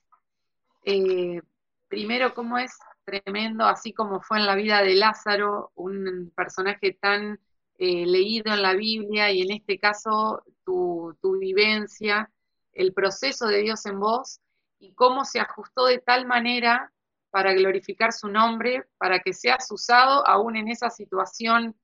Eh, 0.83 1.41
primero, 1.87 2.33
cómo 2.33 2.57
es 2.57 2.77
tremendo, 3.05 3.65
así 3.65 3.93
como 3.93 4.21
fue 4.21 4.39
en 4.39 4.45
la 4.45 4.55
vida 4.55 4.81
de 4.81 4.95
Lázaro, 4.95 5.71
un 5.75 6.31
personaje 6.35 6.93
tan 6.99 7.39
leído 7.77 8.53
en 8.53 8.61
la 8.61 8.73
Biblia 8.73 9.29
y 9.31 9.41
en 9.41 9.51
este 9.51 9.77
caso 9.77 10.41
tu, 10.63 11.17
tu, 11.21 11.37
vivencia, 11.37 12.31
el 12.71 12.93
proceso 12.93 13.47
de 13.47 13.57
Dios 13.61 13.85
en 13.85 13.99
vos 13.99 14.39
y 14.83 14.93
cómo 14.93 15.23
se 15.23 15.39
ajustó 15.39 15.85
de 15.85 15.99
tal 15.99 16.25
manera 16.25 16.91
para 17.29 17.53
glorificar 17.53 18.11
su 18.11 18.27
nombre, 18.27 18.85
para 18.97 19.19
que 19.19 19.33
seas 19.33 19.71
usado 19.71 20.27
aún 20.27 20.57
en 20.57 20.67
esa 20.67 20.89
situación 20.89 21.75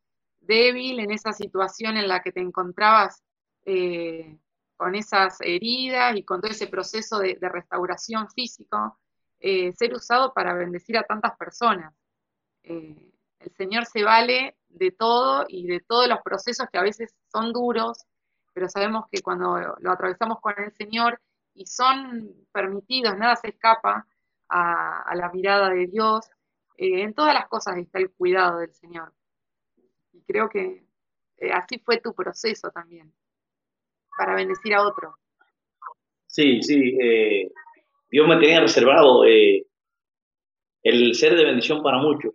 débil, 0.42 1.00
en 1.00 1.12
esa 1.12 1.32
situación 1.32 1.96
en 1.96 2.10
la 2.10 2.22
que 2.22 2.34
te 2.34 2.42
encontrabas 2.42 3.24
con 4.76 4.96
esas 4.96 5.40
heridas 5.42 6.16
y 6.16 6.24
con 6.24 6.42
todo 6.42 6.52
ese 6.52 6.68
proceso 6.68 7.20
de, 7.20 7.38
restauración 7.40 8.30
físico, 8.32 9.00
eh, 9.40 9.72
ser 9.74 9.94
usado 9.94 10.34
para 10.34 10.54
bendecir 10.54 10.98
a 10.98 11.04
tantas 11.04 11.38
personas. 11.38 11.94
Eh, 12.64 13.12
el 13.40 13.52
Señor 13.56 13.86
se 13.86 14.04
vale 14.04 14.58
de 14.68 14.92
todo 14.92 15.46
y 15.48 15.68
de 15.68 15.80
todos 15.80 16.08
los 16.08 16.20
procesos 16.22 16.68
que 16.72 16.78
a 16.78 16.84
veces 16.84 17.16
son 17.32 17.54
duros, 17.54 18.06
pero 18.54 18.68
sabemos 18.68 19.06
que 19.12 19.22
cuando 19.22 19.58
lo 19.80 19.92
atravesamos 19.92 20.40
con 20.42 20.54
el 20.58 20.74
Señor 20.74 21.22
y 21.60 21.66
son 21.66 22.34
permitidos, 22.54 23.18
nada 23.18 23.36
se 23.36 23.50
escapa 23.50 24.08
a, 24.48 25.14
la 25.14 25.30
mirada 25.34 25.70
de 25.70 25.88
Dios, 25.88 26.26
eh, 26.78 27.02
en 27.02 27.14
todas 27.14 27.34
las 27.34 27.50
cosas 27.50 27.78
está 27.78 28.00
el 28.00 28.12
cuidado 28.12 28.60
del 28.60 28.74
Señor. 28.74 29.12
Y 30.14 30.22
creo 30.22 30.48
que 30.50 30.86
así 31.54 31.78
fue 31.80 31.98
tu 31.98 32.14
proceso 32.16 32.72
también 32.72 33.12
para 34.18 34.36
bendecir 34.36 34.74
a 34.74 34.88
otro. 34.88 35.18
Sí, 36.28 36.64
sí. 36.64 36.98
Eh, 36.98 37.52
Dios 38.10 38.26
me 38.26 38.38
tenía 38.38 38.62
reservado 38.62 39.26
eh, 39.26 39.68
el 40.84 41.14
ser 41.14 41.36
de 41.36 41.44
bendición 41.44 41.84
para 41.84 41.98
muchos, 41.98 42.34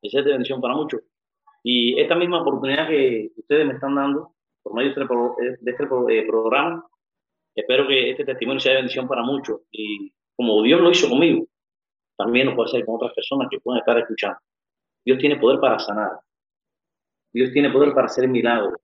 el 0.00 0.10
ser 0.10 0.24
de 0.24 0.32
bendición 0.32 0.62
para 0.62 0.74
muchos. 0.74 1.02
Y 1.62 2.00
esta 2.00 2.14
misma 2.14 2.40
oportunidad 2.40 2.88
que 2.88 3.32
ustedes 3.36 3.66
me 3.66 3.74
están 3.74 3.96
dando 3.96 4.34
por 4.62 4.72
medio 4.72 4.94
de 4.94 5.02
este, 5.52 5.70
este 5.70 5.84
eh, 5.84 6.26
programa, 6.26 6.88
espero 7.54 7.86
que 7.86 8.10
este 8.10 8.24
testimonio 8.24 8.60
sea 8.60 8.72
de 8.72 8.78
bendición 8.78 9.08
para 9.08 9.22
muchos. 9.22 9.60
Y 9.70 10.12
como 10.36 10.62
Dios 10.62 10.80
lo 10.80 10.90
hizo 10.90 11.08
conmigo, 11.08 11.46
también 12.16 12.46
lo 12.46 12.56
puede 12.56 12.70
hacer 12.70 12.84
con 12.84 12.96
otras 12.96 13.12
personas 13.14 13.48
que 13.50 13.60
pueden 13.60 13.80
estar 13.80 13.98
escuchando. 13.98 14.38
Dios 15.04 15.18
tiene 15.18 15.36
poder 15.36 15.58
para 15.60 15.78
sanar. 15.78 16.12
Dios 17.32 17.50
tiene 17.52 17.70
poder 17.70 17.94
para 17.94 18.06
hacer 18.06 18.28
milagros. 18.28 18.74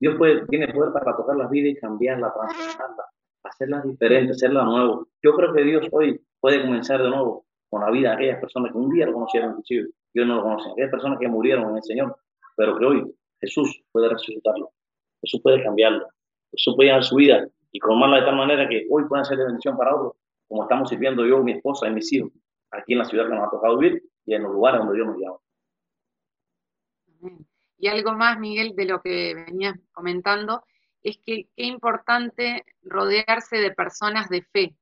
Dios 0.00 0.16
tiene 0.48 0.68
poder 0.72 0.92
para 0.92 1.16
tocar 1.16 1.36
las 1.36 1.48
vidas 1.50 1.72
y 1.72 1.80
cambiarlas, 1.80 2.32
transformarlas, 2.34 3.06
hacerlas 3.44 3.84
diferentes, 3.84 4.36
hacerlas 4.36 4.64
nuevas. 4.66 5.06
Yo 5.22 5.34
creo 5.34 5.54
que 5.54 5.62
Dios 5.62 5.86
hoy 5.92 6.20
puede 6.40 6.60
comenzar 6.60 7.02
de 7.02 7.08
nuevo 7.08 7.46
con 7.70 7.80
la 7.80 7.90
vida 7.90 8.10
de 8.10 8.14
aquellas 8.16 8.40
personas 8.40 8.72
que 8.72 8.78
un 8.78 8.90
día 8.90 9.06
lo 9.06 9.14
conocieron, 9.14 9.50
inclusive, 9.50 9.88
Dios 10.12 10.26
no 10.26 10.36
lo 10.36 10.42
conoce, 10.42 10.70
aquellas 10.70 10.90
personas 10.90 11.18
que 11.18 11.28
murieron 11.28 11.70
en 11.70 11.76
el 11.76 11.82
Señor, 11.82 12.16
pero 12.56 12.78
que 12.78 12.84
hoy 12.84 13.14
Jesús 13.40 13.82
puede 13.90 14.08
resucitarlo, 14.08 14.70
Jesús 15.22 15.40
puede 15.42 15.62
cambiarlo, 15.62 16.06
Jesús 16.52 16.74
puede 16.76 16.90
dar 16.90 17.02
su 17.02 17.16
vida 17.16 17.48
y 17.74 17.80
formarla 17.80 18.18
de 18.18 18.22
tal 18.22 18.36
manera 18.36 18.68
que 18.68 18.86
hoy 18.88 19.04
puedan 19.08 19.24
ser 19.24 19.36
de 19.36 19.46
bendición 19.46 19.76
para 19.76 19.96
otros, 19.96 20.14
como 20.46 20.62
estamos 20.62 20.88
sirviendo 20.88 21.26
yo, 21.26 21.42
mi 21.42 21.52
esposa 21.52 21.88
y 21.88 21.90
mis 21.90 22.10
hijos, 22.12 22.30
aquí 22.70 22.92
en 22.92 23.00
la 23.00 23.04
ciudad 23.04 23.24
que 23.24 23.34
nos 23.34 23.48
ha 23.48 23.50
tocado 23.50 23.76
vivir 23.76 24.00
y 24.24 24.34
en 24.34 24.44
los 24.44 24.52
lugares 24.52 24.78
donde 24.78 24.94
Dios 24.94 25.08
nos 25.08 25.16
llama. 25.18 25.38
Y 27.76 27.88
algo 27.88 28.12
más, 28.12 28.38
Miguel, 28.38 28.76
de 28.76 28.84
lo 28.84 29.02
que 29.02 29.34
venías 29.34 29.76
comentando, 29.90 30.62
es 31.02 31.18
que 31.18 31.48
qué 31.56 31.64
importante 31.64 32.64
rodearse 32.82 33.56
de 33.56 33.72
personas 33.72 34.28
de 34.28 34.42
fe. 34.42 34.76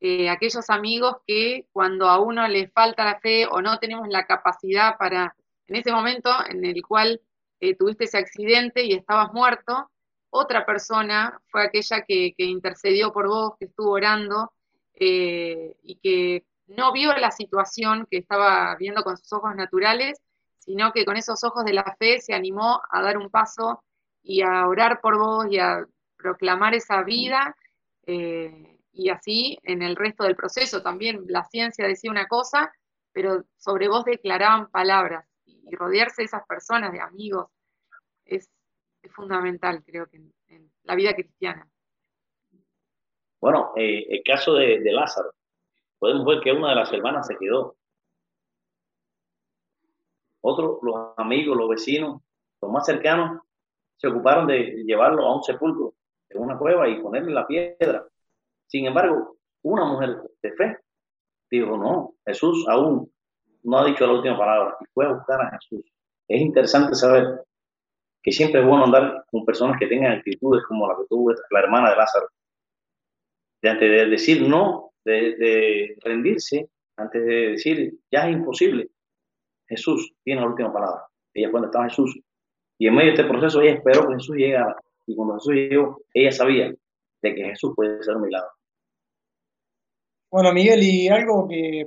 Eh, 0.00 0.28
aquellos 0.28 0.68
amigos 0.68 1.18
que 1.24 1.68
cuando 1.70 2.08
a 2.08 2.18
uno 2.18 2.48
le 2.48 2.66
falta 2.70 3.04
la 3.04 3.20
fe 3.20 3.46
o 3.46 3.62
no 3.62 3.78
tenemos 3.78 4.08
la 4.08 4.26
capacidad 4.26 4.98
para, 4.98 5.36
en 5.68 5.76
ese 5.76 5.92
momento 5.92 6.28
en 6.50 6.64
el 6.64 6.82
cual 6.82 7.20
eh, 7.60 7.76
tuviste 7.76 8.04
ese 8.04 8.18
accidente 8.18 8.82
y 8.82 8.94
estabas 8.94 9.32
muerto, 9.32 9.91
otra 10.34 10.64
persona 10.64 11.38
fue 11.48 11.62
aquella 11.62 12.02
que, 12.06 12.34
intercedió 12.38 13.12
por 13.12 13.28
vos, 13.28 13.52
que 13.58 13.66
estuvo 13.66 13.90
orando 13.92 14.50
eh, 14.94 15.76
y 15.82 15.96
que 15.96 16.46
no 16.68 16.90
vio 16.90 17.12
la 17.18 17.30
situación 17.30 18.06
que 18.10 18.16
estaba 18.16 18.74
viendo 18.76 19.02
con 19.04 19.18
sus 19.18 19.30
ojos 19.34 19.54
naturales, 19.54 20.18
sino 20.58 20.90
que 20.92 21.04
con 21.04 21.18
esos 21.18 21.44
ojos 21.44 21.66
de 21.66 21.74
la 21.74 21.96
fe 21.98 22.18
se 22.20 22.32
animó 22.32 22.80
a 22.90 23.02
dar 23.02 23.18
un 23.18 23.28
paso 23.28 23.84
y 24.22 24.40
a 24.40 24.66
orar 24.66 25.02
por 25.02 25.18
vos 25.18 25.46
y 25.50 25.58
a 25.58 25.84
proclamar 26.16 26.74
esa 26.74 27.02
vida. 27.02 27.54
Eh, 28.06 28.78
y 28.90 29.10
así 29.10 29.58
en 29.64 29.82
el 29.82 29.96
resto 29.96 30.24
del 30.24 30.34
proceso 30.34 30.82
también 30.82 31.24
la 31.28 31.44
ciencia 31.44 31.86
decía 31.86 32.10
una 32.10 32.26
cosa, 32.26 32.72
pero 33.12 33.44
sobre 33.58 33.88
vos 33.88 34.06
declaraban 34.06 34.70
palabras. 34.70 35.26
Y 35.44 35.76
rodearse 35.76 36.22
de 36.22 36.26
esas 36.26 36.46
personas, 36.46 36.90
de 36.90 37.00
amigos, 37.00 37.48
es, 38.24 38.48
fundamental, 39.10 39.82
creo 39.84 40.06
que, 40.06 40.18
en, 40.48 40.72
la 40.84 40.94
vida 40.94 41.14
cristiana. 41.14 41.68
Bueno, 43.40 43.72
eh, 43.76 44.06
el 44.08 44.22
caso 44.24 44.54
de, 44.54 44.80
de 44.80 44.92
Lázaro, 44.92 45.32
podemos 45.98 46.24
ver 46.26 46.40
que 46.40 46.52
una 46.52 46.70
de 46.70 46.76
las 46.76 46.92
hermanas 46.92 47.26
se 47.26 47.36
quedó 47.36 47.76
otros, 50.42 50.78
los 50.82 51.14
amigos, 51.16 51.56
los 51.56 51.68
vecinos, 51.68 52.20
los 52.60 52.70
más 52.70 52.84
cercanos, 52.84 53.40
se 53.96 54.08
ocuparon 54.08 54.46
de 54.46 54.82
llevarlo 54.84 55.24
a 55.26 55.36
un 55.36 55.42
sepulcro, 55.42 55.94
en 56.28 56.42
una 56.42 56.58
cueva 56.58 56.88
y 56.88 57.00
ponerle 57.00 57.32
la 57.32 57.46
piedra. 57.46 58.06
Sin 58.66 58.86
embargo, 58.86 59.36
una 59.62 59.84
mujer 59.84 60.20
de 60.42 60.52
fe 60.52 60.78
dijo, 61.50 61.76
no, 61.76 62.14
Jesús 62.26 62.66
aún 62.68 63.12
no 63.62 63.78
ha 63.78 63.84
dicho 63.84 64.06
la 64.06 64.14
última 64.14 64.36
palabra 64.36 64.76
y 64.80 64.84
fue 64.92 65.06
a 65.06 65.12
buscar 65.12 65.40
a 65.40 65.50
Jesús. 65.50 65.84
Es 66.26 66.40
interesante 66.40 66.94
saber 66.94 67.44
que 68.22 68.32
siempre 68.32 68.60
es 68.60 68.66
bueno 68.66 68.84
andar 68.84 69.24
con 69.30 69.44
personas 69.44 69.78
que 69.78 69.86
tengan 69.86 70.12
actitudes 70.12 70.64
como 70.66 70.86
la 70.86 70.96
que 70.96 71.06
tuvo 71.08 71.32
la 71.50 71.60
hermana 71.60 71.90
de 71.90 71.96
Lázaro, 71.96 72.28
de 73.62 73.68
antes 73.68 73.90
de 73.90 74.06
decir 74.06 74.48
no, 74.48 74.92
de, 75.04 75.96
rendirse, 76.00 76.68
antes 76.96 77.24
de 77.24 77.34
decir 77.50 77.94
ya 78.10 78.28
es 78.28 78.36
imposible, 78.36 78.90
Jesús 79.66 80.14
tiene 80.22 80.40
la 80.40 80.48
última 80.48 80.72
palabra. 80.72 81.06
Ella 81.34 81.50
cuando 81.50 81.68
estaba 81.68 81.88
Jesús. 81.88 82.18
Y 82.78 82.86
en 82.88 82.94
medio 82.94 83.12
de 83.12 83.22
este 83.22 83.30
proceso 83.30 83.60
ella 83.60 83.74
esperó 83.74 84.06
que 84.06 84.14
Jesús 84.14 84.36
llegara. 84.36 84.76
Y 85.06 85.16
cuando 85.16 85.34
Jesús 85.34 85.54
llegó, 85.54 86.02
ella 86.12 86.32
sabía 86.32 86.74
de 87.22 87.34
que 87.34 87.44
Jesús 87.44 87.72
puede 87.74 88.02
ser 88.02 88.16
un 88.16 88.22
milagro. 88.22 88.50
Bueno, 90.30 90.52
Miguel, 90.52 90.82
y 90.82 91.08
algo 91.08 91.46
que 91.48 91.86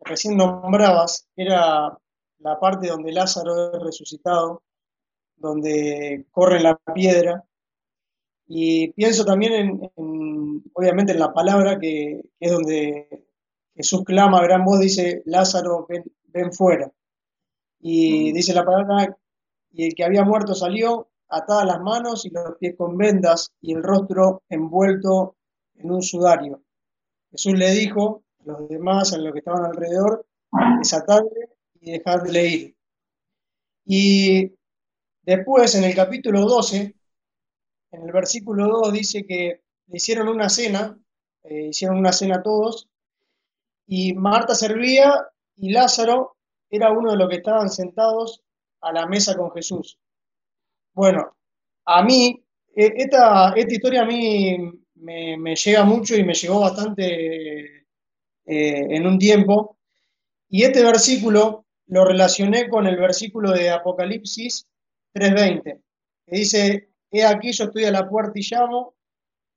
recién 0.00 0.36
nombrabas 0.36 1.28
era 1.36 1.96
la 2.38 2.60
parte 2.60 2.88
donde 2.88 3.12
Lázaro 3.12 3.72
es 3.74 3.82
resucitado, 3.82 4.62
donde 5.40 6.26
corre 6.30 6.60
la 6.60 6.76
piedra. 6.94 7.44
Y 8.46 8.92
pienso 8.92 9.24
también 9.24 9.90
en, 9.96 10.62
obviamente, 10.74 11.12
en 11.12 11.18
la 11.18 11.32
palabra 11.32 11.78
que, 11.78 12.22
es 12.38 12.52
donde 12.52 13.26
Jesús 13.74 14.04
clama 14.04 14.38
a 14.38 14.44
gran 14.44 14.64
voz, 14.64 14.80
dice, 14.80 15.22
Lázaro, 15.24 15.86
ven, 15.88 16.04
ven 16.26 16.52
fuera. 16.52 16.92
Y 17.80 18.32
dice 18.32 18.52
la 18.54 18.64
palabra, 18.64 19.16
y 19.72 19.86
el 19.86 19.94
que 19.94 20.04
había 20.04 20.24
muerto 20.24 20.54
salió, 20.54 21.08
atadas 21.28 21.64
las 21.64 21.80
manos 21.80 22.26
y 22.26 22.30
los 22.30 22.56
pies 22.58 22.74
con 22.76 22.96
vendas 22.96 23.52
y 23.60 23.72
el 23.72 23.82
rostro 23.82 24.42
envuelto 24.48 25.36
en 25.76 25.90
un 25.90 26.02
sudario. 26.02 26.62
Jesús 27.30 27.54
le 27.54 27.70
dijo 27.70 28.24
a 28.40 28.44
los 28.46 28.68
demás, 28.68 29.12
a 29.12 29.18
los 29.18 29.32
que 29.32 29.38
estaban 29.38 29.64
alrededor, 29.64 30.26
desatarle 30.78 31.50
y 31.80 31.92
dejarle 31.92 32.46
ir. 32.46 32.76
Y 33.84 34.52
después, 35.22 35.74
en 35.74 35.84
el 35.84 35.94
capítulo 35.94 36.40
12, 36.40 36.94
en 37.92 38.02
el 38.02 38.12
versículo 38.12 38.68
2 38.68 38.92
dice 38.92 39.26
que 39.26 39.62
hicieron 39.88 40.28
una 40.28 40.48
cena, 40.48 40.98
eh, 41.42 41.68
hicieron 41.70 41.98
una 41.98 42.12
cena 42.12 42.42
todos, 42.42 42.88
y 43.86 44.12
Marta 44.14 44.54
servía 44.54 45.12
y 45.56 45.72
Lázaro 45.72 46.36
era 46.70 46.92
uno 46.92 47.10
de 47.10 47.16
los 47.16 47.28
que 47.28 47.36
estaban 47.36 47.68
sentados 47.68 48.42
a 48.80 48.92
la 48.92 49.06
mesa 49.06 49.36
con 49.36 49.50
Jesús. 49.50 49.98
Bueno, 50.92 51.36
a 51.84 52.02
mí, 52.02 52.42
e, 52.74 52.92
esta, 52.96 53.52
esta 53.54 53.74
historia 53.74 54.02
a 54.02 54.06
mí 54.06 54.56
me, 54.94 55.56
llega 55.56 55.84
mucho 55.84 56.14
y 56.16 56.24
me 56.24 56.34
llegó 56.34 56.60
bastante 56.60 57.86
eh, 58.46 58.86
en 58.96 59.06
un 59.06 59.18
tiempo. 59.18 59.78
Y 60.48 60.62
este 60.62 60.84
versículo 60.84 61.66
lo 61.86 62.04
relacioné 62.04 62.68
con 62.68 62.86
el 62.86 62.96
versículo 62.96 63.50
de 63.50 63.70
Apocalipsis 63.70 64.66
3.20, 65.14 65.62
que 66.26 66.36
dice, 66.36 66.90
he 67.10 67.24
aquí 67.24 67.52
yo 67.52 67.64
estoy 67.64 67.84
a 67.84 67.90
la 67.90 68.08
puerta 68.08 68.32
y 68.34 68.42
llamo, 68.42 68.94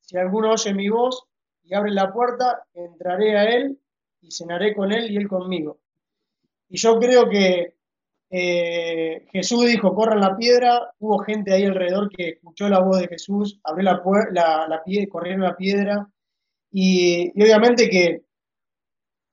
si 0.01 0.17
alguno 0.17 0.51
oye 0.51 0.73
mi 0.73 0.89
voz 0.89 1.23
y 1.63 1.73
abre 1.73 1.91
la 1.91 2.11
puerta, 2.11 2.65
entraré 2.73 3.37
a 3.37 3.43
él 3.45 3.79
y 4.21 4.31
cenaré 4.31 4.75
con 4.75 4.91
él 4.91 5.11
y 5.11 5.17
él 5.17 5.27
conmigo. 5.27 5.79
Y 6.69 6.77
yo 6.77 6.99
creo 6.99 7.29
que 7.29 7.75
eh, 8.29 9.27
Jesús 9.31 9.65
dijo, 9.65 9.93
corran 9.93 10.19
la 10.19 10.35
piedra, 10.35 10.93
hubo 10.99 11.19
gente 11.19 11.53
ahí 11.53 11.65
alrededor 11.65 12.09
que 12.09 12.29
escuchó 12.29 12.67
la 12.67 12.79
voz 12.79 12.99
de 12.99 13.07
Jesús, 13.07 13.59
abrió 13.63 13.83
la, 13.83 14.01
la, 14.31 14.67
la 14.67 14.83
piedra, 14.83 15.09
corrieron 15.09 15.41
la 15.43 15.55
piedra, 15.55 16.09
y, 16.75 17.29
obviamente 17.39 17.87
que 17.87 18.23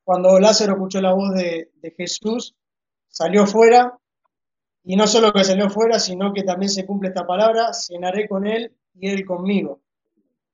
cuando 0.05 0.39
Lázaro 0.39 0.75
escuchó 0.75 1.01
la 1.01 1.15
voz 1.15 1.35
de, 1.35 1.71
Jesús, 1.97 2.55
salió 3.09 3.47
fuera, 3.47 3.99
y 4.85 4.97
no 4.97 5.07
solo 5.07 5.33
que 5.33 5.45
salió 5.45 5.69
fuera, 5.69 5.99
sino 5.99 6.33
que 6.33 6.43
también 6.43 6.71
se 6.71 6.87
cumple 6.87 7.09
esta 7.09 7.27
palabra, 7.27 7.73
cenaré 7.73 8.29
con 8.29 8.47
él 8.47 8.73
y 8.95 9.09
él 9.09 9.25
conmigo. 9.25 9.83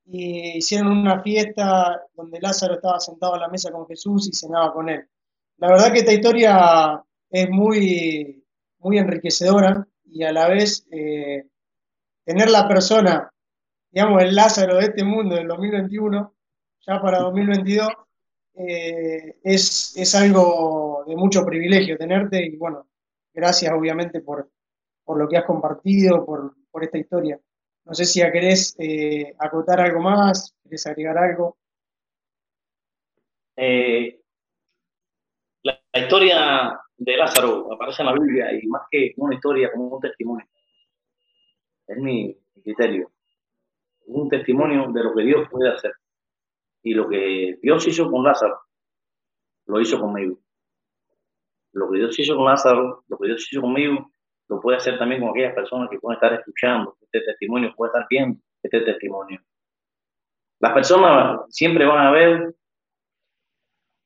Y 0.05 0.59
hicieron 0.59 0.89
una 0.89 1.23
fiesta 1.23 2.03
donde 2.15 2.41
Lázaro 2.41 2.75
estaba 2.75 3.01
sentado 3.01 3.35
a 3.35 3.41
la 3.41 3.49
mesa 3.49 3.71
con 3.71 3.87
Jesús 3.87 4.29
y 4.29 4.33
cenaba 4.33 4.73
con 4.73 4.89
él. 4.89 5.07
La 5.59 5.69
verdad 5.69 5.93
que 5.93 6.01
esta 6.01 6.13
historia 6.13 7.03
es 7.31 7.49
muy, 7.51 8.45
muy 8.79 8.99
enriquecedora 8.99 9.87
y 10.05 10.23
a 10.23 10.33
la 10.33 10.49
vez 10.49 10.87
eh, 10.91 11.47
tener 12.25 12.51
la 12.51 12.69
persona, 12.69 13.31
digamos, 13.91 14.23
el 14.23 14.35
Lázaro 14.35 14.77
de 14.77 14.85
este 14.87 15.05
mundo 15.05 15.37
del 15.37 15.49
2021, 15.49 16.35
ya 16.87 17.01
para 17.01 17.21
2022, 17.21 17.89
eh, 18.55 19.39
es, 19.43 19.97
es, 19.97 20.15
algo 20.15 21.05
de 21.07 21.17
mucho 21.17 21.45
privilegio 21.45 21.99
tenerte 21.99 22.45
y 22.45 22.57
bueno, 22.57 22.87
gracias 23.37 23.73
obviamente 23.73 24.23
por, 24.23 24.51
por 25.05 25.19
lo 25.19 25.29
que 25.29 25.37
has 25.37 25.45
compartido, 25.45 26.25
por, 26.25 26.55
por 26.71 26.83
esta 26.83 26.99
historia. 26.99 27.39
No 27.85 27.95
sé 27.95 28.05
si 28.07 28.21
querés 28.33 28.75
eh, 28.79 29.35
acotar 29.39 29.81
algo 29.81 30.01
más, 30.01 30.57
querés 30.65 30.87
agregar 30.87 31.19
algo. 31.19 31.59
la, 35.63 35.79
historia 35.95 36.81
de 36.97 37.17
Lázaro 37.17 37.73
aparece 37.73 38.03
en 38.03 38.07
la 38.07 38.15
Biblia 38.15 38.53
y 38.53 38.67
más 38.67 38.83
que 38.91 39.13
una 39.19 39.35
historia, 39.35 39.71
como 39.71 39.89
un 39.89 40.01
testimonio. 40.01 40.47
Es 41.87 41.99
mi 41.99 42.37
criterio. 42.65 43.13
Un 44.07 44.29
testimonio 44.29 44.91
de 44.93 45.05
lo 45.05 45.15
que 45.15 45.23
Dios 45.23 45.49
puede 45.51 45.73
hacer. 45.73 45.93
Y 46.83 46.95
lo 46.95 47.09
que 47.09 47.59
Dios 47.63 47.87
hizo 47.87 48.11
con 48.11 48.25
Lázaro, 48.25 48.61
lo 49.67 49.81
hizo 49.81 50.01
conmigo. 50.01 50.39
Lo 51.77 51.91
que 51.91 51.99
Dios 51.99 52.19
hizo 52.19 52.35
con 52.35 52.47
Lázaro, 52.47 53.05
lo 53.07 53.19
que 53.19 53.27
Dios 53.27 53.47
hizo 53.53 53.61
conmigo, 53.61 54.11
lo 54.49 54.61
puede 54.63 54.79
hacer 54.79 54.99
también 54.99 55.21
con 55.21 55.31
aquellas 55.31 55.55
personas 55.55 55.91
que 55.91 55.99
pueden 55.99 56.17
estar 56.17 56.33
escuchando 56.33 56.97
este 57.03 57.21
testimonio, 57.21 57.75
pueden 57.77 57.93
estar 57.93 58.07
viendo 58.09 58.41
este 58.63 58.81
testimonio. 58.81 59.43
Las 60.59 60.73
personas 60.73 61.41
siempre 61.51 61.85
van 61.85 62.07
a 62.07 62.11
ver 62.11 62.55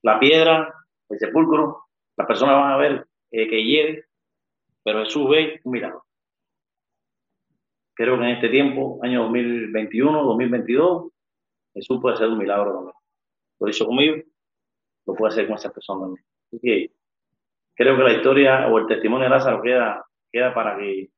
la 0.03 0.19
piedra, 0.19 0.75
el 1.11 1.19
sepulcro, 1.21 1.85
las 2.17 2.27
personas 2.27 2.57
van 2.57 2.73
a 2.73 2.77
ver 2.77 3.07
eh, 3.31 3.49
que 3.49 3.63
llegue, 3.63 4.05
pero 4.83 5.05
Jesús 5.05 5.31
ve 5.31 5.61
un 5.63 5.73
milagro. 5.73 6.05
Creo 7.95 8.19
que 8.19 8.25
en 8.25 8.31
este 8.31 8.49
tiempo, 8.49 8.99
año 9.05 9.23
2021, 9.23 10.25
2022, 10.25 11.13
Jesús 11.75 12.01
puede 12.03 12.17
hacer 12.17 12.27
un 12.27 12.39
milagro 12.39 12.73
también. 12.73 12.95
Lo 13.61 13.69
hizo 13.69 13.87
conmigo, 13.87 14.17
lo 15.07 15.15
puede 15.15 15.33
hacer 15.33 15.47
con 15.47 15.55
esa 15.55 15.71
persona 15.71 16.01
también. 16.01 16.27
Así 16.53 16.59
creo 17.81 17.97
que 17.97 18.03
la 18.03 18.13
historia 18.13 18.69
o 18.69 18.79
el 18.79 18.87
testimonio 18.87 19.25
de 19.25 19.31
Lázaro 19.31 19.63
queda, 19.63 20.05
queda 20.31 20.53
para 20.53 20.77
que 20.77 21.09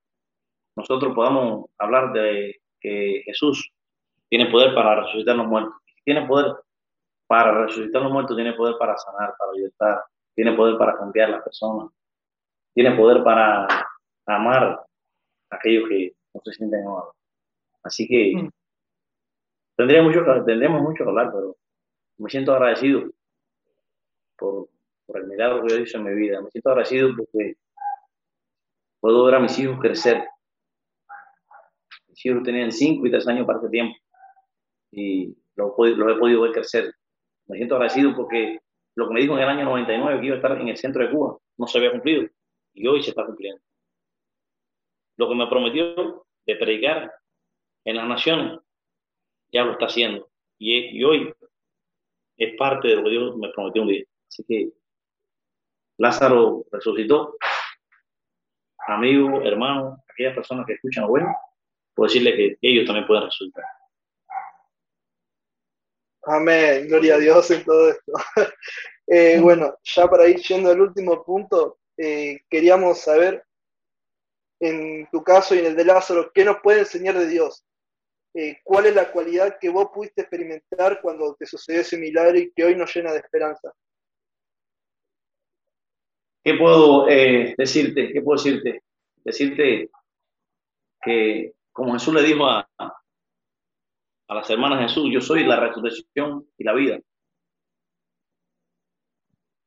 nosotros 0.77 1.13
podamos 1.13 1.71
hablar 1.77 2.13
de 2.13 2.61
que 2.81 3.23
Jesús 3.25 3.73
tiene 4.29 4.49
poder 4.49 4.73
para 4.73 5.03
resucitar 5.03 5.35
los 5.35 5.49
muertos. 5.49 5.75
Tiene 6.05 6.25
poder 6.25 6.55
para 7.27 7.65
resucitar 7.65 8.03
los 8.03 8.13
muertos, 8.13 8.37
tiene 8.37 8.53
poder 8.53 8.77
para 8.79 8.97
sanar, 8.97 9.35
para 9.37 9.53
libertar, 9.55 10.05
tiene 10.37 10.53
poder 10.53 10.79
para 10.79 10.97
cambiar 10.97 11.31
a 11.31 11.33
las 11.33 11.43
personas, 11.43 11.91
tiene 12.73 12.93
poder 12.93 13.25
para 13.25 13.67
amar 14.27 14.63
a 15.51 15.57
aquellos 15.57 15.89
que 15.89 16.13
no 16.33 16.41
se 16.45 16.53
sienten 16.53 16.87
amados. 16.87 17.17
Así 17.83 18.07
que 18.07 18.37
mm. 18.37 18.51
tendría 19.79 20.01
mucho, 20.01 20.21
tendremos 20.47 20.81
mucho 20.81 21.03
que 21.03 21.11
hablar, 21.11 21.33
pero 21.33 21.57
me 22.19 22.31
siento 22.31 22.53
agradecido 22.53 23.11
por, 24.39 24.69
por 25.07 25.21
el 25.21 25.27
milagro 25.27 25.63
que 25.63 25.75
Dios 25.75 25.89
hizo 25.89 25.99
en 25.99 26.05
mi 26.05 26.15
vida. 26.15 26.41
Me 26.41 26.51
siento 26.51 26.71
agradecido 26.71 27.11
porque 27.17 27.55
puedo 29.01 29.25
ver 29.25 29.35
a 29.35 29.41
mis 29.41 29.59
hijos 29.59 29.79
crecer. 29.81 30.25
Mis 32.09 32.27
hijos 32.27 32.43
tenían 32.43 32.73
5 32.73 33.07
y 33.07 33.11
3 33.11 33.29
años 33.29 33.47
para 33.47 33.59
ese 33.59 33.69
tiempo 33.69 33.97
y 34.91 35.37
los, 35.57 35.73
los 35.77 36.17
he 36.17 36.19
podido 36.19 36.43
ver 36.43 36.53
crecer. 36.53 36.95
Me 37.47 37.57
siento 37.57 37.75
agradecido 37.75 38.15
porque 38.15 38.59
lo 38.95 39.09
que 39.09 39.15
me 39.15 39.21
dijo 39.21 39.35
en 39.35 39.43
el 39.43 39.49
año 39.49 39.65
99 39.65 40.21
que 40.21 40.27
iba 40.27 40.35
a 40.35 40.39
estar 40.39 40.61
en 40.61 40.69
el 40.69 40.77
centro 40.77 41.03
de 41.03 41.11
Cuba 41.11 41.39
no 41.57 41.67
se 41.67 41.79
había 41.79 41.93
cumplido 41.93 42.29
y 42.75 42.87
hoy 42.87 43.03
se 43.03 43.11
está 43.11 43.25
cumpliendo. 43.25 43.61
Lo 45.17 45.29
que 45.29 45.35
me 45.35 45.47
prometió 45.47 46.27
de 46.47 46.57
predicar 46.57 47.13
en 47.85 47.97
las 47.97 48.09
naciones 48.09 48.59
ya 49.53 49.65
lo 49.65 49.73
está 49.73 49.87
haciendo 49.87 50.31
y, 50.59 51.03
hoy 51.03 51.33
es 52.37 52.57
parte 52.57 52.89
de 52.89 52.97
lo 52.97 53.05
que 53.05 53.11
Dios 53.11 53.37
me 53.37 53.51
prometió 53.51 53.83
un 53.83 53.89
día. 53.89 54.05
Así 54.29 54.45
que 54.47 54.71
Lázaro 56.03 56.67
resucitó, 56.73 57.37
amigo, 58.89 59.41
hermano, 59.45 60.03
aquellas 60.13 60.35
personas 60.35 60.67
que 60.67 60.73
escuchan 60.73 61.07
bueno, 61.07 61.33
puedo 61.95 62.09
decirle 62.09 62.35
que 62.35 62.59
ellos 62.61 62.87
también 62.87 63.07
pueden 63.07 63.23
resucitar. 63.23 63.65
Amén, 66.25 66.89
gloria 66.89 67.15
a 67.15 67.19
Dios 67.19 67.49
en 67.53 67.65
todo 67.65 67.91
esto. 67.91 68.13
Eh, 69.09 69.41
bueno, 69.41 69.75
ya 69.83 70.07
para 70.07 70.27
ir 70.29 70.37
yendo 70.37 70.71
al 70.71 70.81
último 70.81 71.23
punto, 71.25 71.81
eh, 71.99 72.41
queríamos 72.49 73.01
saber, 73.01 73.45
en 74.61 75.09
tu 75.11 75.23
caso 75.23 75.55
y 75.55 75.59
en 75.59 75.67
el 75.67 75.77
de 75.77 75.85
Lázaro, 75.85 76.31
¿qué 76.33 76.45
nos 76.45 76.61
puede 76.63 76.79
enseñar 76.79 77.19
de 77.19 77.27
Dios? 77.27 77.67
Eh, 78.33 78.61
¿Cuál 78.63 78.87
es 78.87 78.95
la 78.95 79.11
cualidad 79.11 79.59
que 79.61 79.69
vos 79.69 79.89
pudiste 79.93 80.23
experimentar 80.23 81.01
cuando 81.03 81.35
te 81.35 81.45
sucedió 81.45 81.81
ese 81.81 81.99
milagro 81.99 82.39
y 82.39 82.53
que 82.53 82.65
hoy 82.65 82.77
nos 82.77 82.95
llena 82.95 83.13
de 83.13 83.19
esperanza? 83.19 83.73
¿Qué 86.45 86.55
puedo 86.55 87.07
decirte? 87.07 88.13
¿Qué 88.13 88.21
puedo 88.21 88.43
decirte? 88.43 88.83
Decirte 89.25 89.91
que, 91.01 91.53
como 91.71 91.93
Jesús 91.93 92.15
le 92.15 92.23
dijo 92.23 92.47
a, 92.47 92.69
a 92.79 94.35
las 94.35 94.51
hermanas 94.51 94.81
de 94.81 94.89
Jesús, 94.89 95.11
yo 95.13 95.21
soy 95.21 95.45
la 95.45 95.61
resurrección 95.61 96.47
y 96.59 96.65
la 96.65 96.73
vida. 96.73 97.01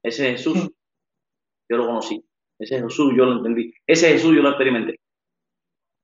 Ese 0.04 0.32
Jesús, 0.32 0.70
yo 1.70 1.78
lo 1.78 1.88
conocí. 1.88 2.24
Ese 2.60 2.80
Jesús, 2.80 3.14
yo 3.16 3.26
lo 3.26 3.38
entendí. 3.38 3.74
Ese 3.88 4.10
Jesús, 4.10 4.36
yo 4.36 4.42
lo 4.42 4.50
experimenté. 4.50 5.00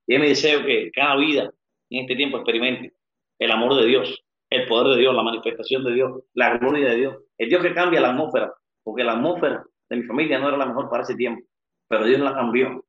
Y 0.06 0.14
es 0.14 0.20
mi 0.20 0.28
deseo 0.28 0.64
que 0.64 0.90
cada 0.90 1.16
vida 1.16 1.52
en 1.90 2.00
este 2.00 2.16
tiempo 2.16 2.38
experimente 2.38 2.94
el 3.38 3.50
amor 3.50 3.74
de 3.76 3.86
Dios, 3.86 4.24
el 4.50 4.66
poder 4.66 4.94
de 4.94 5.00
Dios, 5.02 5.14
la 5.14 5.22
manifestación 5.22 5.84
de 5.84 5.92
Dios, 5.94 6.22
la 6.34 6.58
gloria 6.58 6.90
de 6.90 6.96
Dios. 6.96 7.16
El 7.38 7.48
Dios 7.48 7.62
que 7.62 7.74
cambia 7.74 8.00
la 8.00 8.10
atmósfera, 8.10 8.52
porque 8.82 9.04
la 9.04 9.12
atmósfera 9.12 9.64
de 9.92 9.98
mi 9.98 10.04
familia 10.04 10.38
no 10.38 10.48
era 10.48 10.56
la 10.56 10.64
mejor 10.64 10.88
para 10.88 11.02
ese 11.02 11.14
tiempo, 11.14 11.46
pero 11.86 12.06
Dios 12.06 12.18
la 12.20 12.34
cambió. 12.34 12.82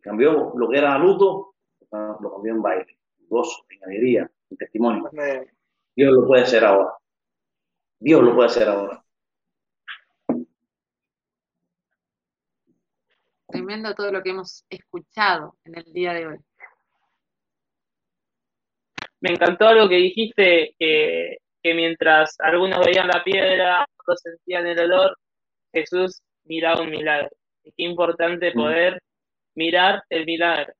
Cambió 0.00 0.52
lo 0.56 0.68
que 0.68 0.78
era 0.78 0.98
luto, 0.98 1.54
lo 1.92 2.32
cambió 2.32 2.54
en 2.54 2.62
baile, 2.62 2.98
gozo, 3.28 3.64
en 3.68 3.84
alegría, 3.84 4.30
en 4.50 4.56
testimonio. 4.56 5.08
Dios 5.94 6.12
lo 6.12 6.26
puede 6.26 6.42
hacer 6.42 6.64
ahora. 6.64 6.92
Dios 8.00 8.20
lo 8.22 8.34
puede 8.34 8.46
hacer 8.46 8.68
ahora. 8.68 9.04
Tremendo 13.46 13.94
todo 13.94 14.10
lo 14.10 14.20
que 14.20 14.30
hemos 14.30 14.64
escuchado 14.68 15.56
en 15.64 15.78
el 15.78 15.92
día 15.92 16.14
de 16.14 16.26
hoy. 16.26 16.38
Me 19.20 19.30
encantó 19.30 19.68
algo 19.68 19.88
que 19.88 19.96
dijiste, 19.96 20.74
que, 20.78 21.38
mientras 21.62 22.34
algunos 22.40 22.84
veían 22.84 23.06
la 23.06 23.22
piedra, 23.22 23.86
otros 24.00 24.20
sentían 24.20 24.66
el 24.66 24.80
olor, 24.80 25.16
Jesús 25.72 26.22
miraba 26.44 26.82
un 26.82 26.90
milagro. 26.90 27.30
Y 27.64 27.72
qué 27.72 27.84
importante 27.84 28.50
mm. 28.50 28.54
poder 28.54 29.02
mirar 29.54 30.02
el 30.08 30.24
milagro, 30.24 30.72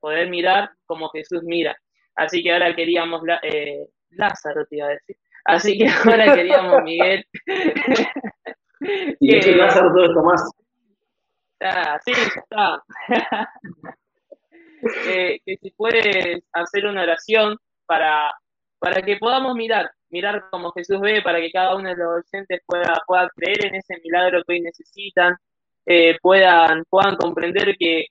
poder 0.00 0.28
mirar 0.28 0.70
como 0.86 1.08
Jesús 1.10 1.42
mira. 1.42 1.76
Así 2.14 2.42
que 2.42 2.52
ahora 2.52 2.74
queríamos, 2.74 3.22
eh, 3.42 3.86
Lázaro 4.10 4.66
te 4.66 4.76
iba 4.76 4.86
a 4.86 4.90
decir. 4.90 5.16
Así 5.44 5.78
que 5.78 5.86
ahora 6.04 6.34
queríamos, 6.34 6.82
Miguel. 6.82 7.24
y 9.20 9.40
que, 9.40 9.52
Lázaro 9.52 9.92
todo 9.92 10.04
esto 10.04 10.22
más. 10.22 10.50
Ah, 11.60 11.98
sí, 12.04 12.12
está. 12.12 12.82
Eh, 15.08 15.40
que 15.44 15.56
si 15.56 15.72
puedes 15.72 16.40
hacer 16.52 16.86
una 16.86 17.02
oración 17.02 17.56
para, 17.84 18.32
para 18.78 19.02
que 19.02 19.16
podamos 19.16 19.56
mirar, 19.56 19.90
mirar 20.10 20.48
como 20.50 20.72
Jesús 20.72 21.00
ve, 21.00 21.22
para 21.22 21.40
que 21.40 21.50
cada 21.50 21.76
uno 21.76 21.88
de 21.90 21.96
los 21.96 22.24
oyentes 22.24 22.60
pueda, 22.66 23.02
pueda 23.06 23.28
creer 23.34 23.66
en 23.66 23.74
ese 23.76 23.96
milagro 24.02 24.42
que 24.44 24.54
hoy 24.54 24.60
necesitan, 24.60 25.36
eh, 25.86 26.18
puedan, 26.20 26.84
puedan 26.90 27.16
comprender 27.16 27.76
que, 27.78 28.06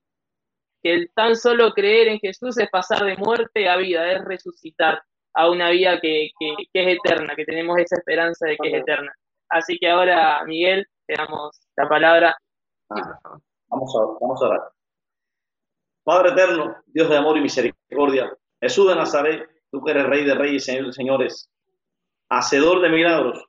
que 0.82 0.94
el 0.94 1.12
tan 1.14 1.36
solo 1.36 1.72
creer 1.74 2.08
en 2.10 2.20
Jesús 2.20 2.58
es 2.58 2.70
pasar 2.70 3.04
de 3.06 3.18
muerte 3.18 3.70
a 3.70 3.78
vida, 3.78 4.12
es 4.12 4.24
resucitar 4.26 5.02
a 5.34 5.50
una 5.50 5.70
vida 5.70 6.00
que, 6.02 6.30
que, 6.40 6.56
es 6.74 6.98
eterna, 6.98 7.36
que 7.36 7.46
tenemos 7.46 7.78
esa 7.80 7.98
esperanza 7.98 8.48
de 8.48 8.58
que 8.58 8.70
es 8.70 8.82
eterna. 8.82 9.14
Así 9.50 9.78
que 9.80 9.90
ahora, 9.90 10.44
Miguel, 10.46 10.86
te 11.06 11.16
damos 11.16 11.60
la 11.76 11.88
palabra 11.88 12.36
Ah, 12.90 13.20
vamos, 13.68 13.96
a, 13.96 14.00
vamos 14.22 14.42
a 14.42 14.46
orar. 14.46 14.72
Padre 16.04 16.30
eterno, 16.30 16.76
Dios 16.86 17.10
de 17.10 17.18
amor 17.18 17.38
y 17.38 17.42
misericordia, 17.42 18.32
Jesús 18.62 18.88
de 18.88 18.96
Nazaret, 18.96 19.50
tú 19.70 19.84
que 19.84 19.92
eres 19.92 20.06
Rey 20.06 20.24
de 20.24 20.36
Reyes, 20.36 20.64
Señor 20.64 20.88
de 20.88 20.94
Señores, 20.94 21.50
hacedor 22.30 22.82
de 22.82 22.90
milagros, 22.90 23.46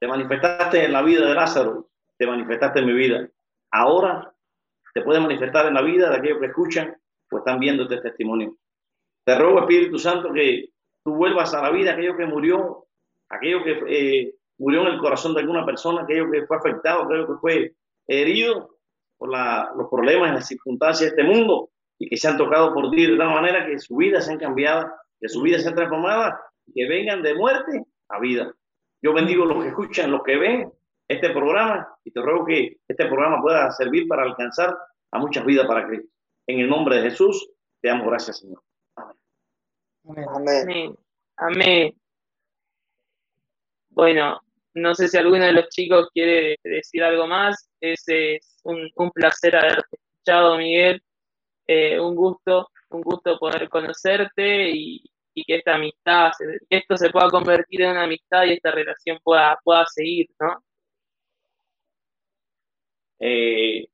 te 0.00 0.08
manifestaste 0.08 0.84
en 0.84 0.92
la 0.92 1.02
vida 1.02 1.26
de 1.26 1.34
Lázaro, 1.34 1.90
te 2.18 2.26
manifestaste 2.26 2.80
en 2.80 2.86
mi 2.86 2.92
vida. 2.92 3.28
Ahora 3.72 4.34
te 4.92 5.02
puedes 5.02 5.22
manifestar 5.22 5.66
en 5.66 5.74
la 5.74 5.82
vida 5.82 6.10
de 6.10 6.16
aquellos 6.16 6.38
que 6.40 6.46
escuchan 6.46 6.96
o 7.30 7.38
están 7.38 7.58
viendo 7.58 7.84
este 7.84 8.00
testimonio. 8.00 8.56
Te 9.24 9.38
ruego, 9.38 9.60
Espíritu 9.60 9.98
Santo, 9.98 10.32
que 10.32 10.70
tú 11.04 11.14
vuelvas 11.14 11.54
a 11.54 11.62
la 11.62 11.70
vida 11.70 11.92
aquello 11.92 12.16
que 12.16 12.26
murió, 12.26 12.86
aquello 13.28 13.64
que 13.64 13.82
eh, 13.88 14.34
murió 14.58 14.82
en 14.82 14.94
el 14.94 15.00
corazón 15.00 15.34
de 15.34 15.40
alguna 15.40 15.64
persona, 15.64 16.02
aquello 16.02 16.30
que 16.30 16.46
fue 16.46 16.56
afectado, 16.56 17.02
aquello 17.02 17.26
que 17.26 17.40
fue 17.40 17.74
herido 18.06 18.78
por 19.16 19.30
los 19.30 19.88
problemas 19.90 20.30
y 20.30 20.34
las 20.34 20.46
circunstancias 20.46 21.12
de 21.12 21.22
este 21.22 21.24
mundo 21.24 21.70
y 21.98 22.08
que 22.08 22.16
se 22.16 22.28
han 22.28 22.36
tocado 22.36 22.74
por 22.74 22.90
ti 22.90 23.06
de 23.06 23.16
tal 23.16 23.30
manera 23.30 23.66
que 23.66 23.78
su 23.78 23.96
vida 23.96 24.20
se 24.20 24.32
han 24.32 24.38
cambiado, 24.38 24.90
que 25.20 25.28
su 25.28 25.40
vida 25.42 25.58
se 25.58 25.68
ha 25.68 25.74
transformado, 25.74 26.34
que 26.72 26.88
vengan 26.88 27.22
de 27.22 27.34
muerte 27.34 27.82
a 28.08 28.20
vida. 28.20 28.52
Yo 29.02 29.12
bendigo 29.12 29.44
a 29.44 29.46
los 29.46 29.62
que 29.62 29.68
escuchan, 29.68 30.10
los 30.10 30.22
que 30.22 30.36
ven 30.36 30.72
este 31.08 31.30
programa 31.30 31.86
y 32.04 32.10
te 32.10 32.20
ruego 32.20 32.46
que 32.46 32.78
este 32.88 33.06
programa 33.06 33.42
pueda 33.42 33.70
servir 33.70 34.08
para 34.08 34.22
alcanzar 34.22 34.76
a 35.10 35.18
muchas 35.18 35.44
vidas 35.44 35.66
para 35.66 35.86
Cristo. 35.86 36.08
En 36.46 36.60
el 36.60 36.68
nombre 36.68 36.96
de 36.96 37.10
Jesús, 37.10 37.50
te 37.80 37.88
damos 37.88 38.06
gracias, 38.06 38.38
Señor. 38.38 38.62
Amén. 40.04 40.26
Amén. 40.34 40.96
Amén. 41.36 41.94
Bueno, 43.90 44.40
no 44.74 44.94
sé 44.94 45.08
si 45.08 45.16
alguno 45.16 45.44
de 45.44 45.52
los 45.52 45.68
chicos 45.68 46.08
quiere 46.12 46.56
decir 46.62 47.02
algo 47.02 47.26
más. 47.26 47.68
Es, 47.80 48.02
es 48.06 48.60
un, 48.64 48.90
placer 49.12 49.56
haberte 49.56 49.96
escuchado, 49.96 50.56
Miguel. 50.56 51.02
Eh, 51.66 51.98
un 51.98 52.14
gusto, 52.14 52.68
un 52.90 53.02
gusto 53.02 53.38
poder 53.38 53.68
conocerte 53.68 54.70
y, 54.70 55.02
que 55.42 55.56
esta 55.56 55.74
amistad, 55.74 56.30
que 56.68 56.76
esto 56.76 56.96
se 56.96 57.10
pueda 57.10 57.28
convertir 57.28 57.82
en 57.82 57.90
una 57.90 58.04
amistad 58.04 58.44
y 58.44 58.52
esta 58.52 58.70
relación 58.70 59.18
pueda, 59.22 59.58
pueda 59.64 59.84
seguir, 59.86 60.28
¿no? 60.38 60.62
Eh, 63.18 63.88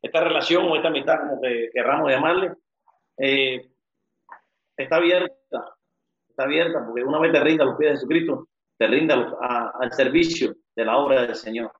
esta 0.00 0.20
relación 0.20 0.64
o 0.64 0.76
esta 0.76 0.88
amistad, 0.88 1.18
como 1.20 1.40
que 1.42 1.70
querramos 1.72 2.10
llamarle, 2.10 2.54
eh, 3.18 3.70
está 4.76 4.96
abierta, 4.96 5.76
está 6.28 6.44
abierta, 6.44 6.84
porque 6.86 7.04
una 7.04 7.18
vez 7.18 7.32
te 7.32 7.40
rinda 7.40 7.64
los 7.64 7.76
pies 7.76 7.90
de 7.90 7.96
Jesucristo, 7.96 8.48
te 8.78 8.86
rinda 8.86 9.36
al 9.78 9.92
servicio 9.92 10.54
de 10.74 10.84
la 10.84 10.96
obra 10.96 11.22
del 11.22 11.34
Señor. 11.34 11.72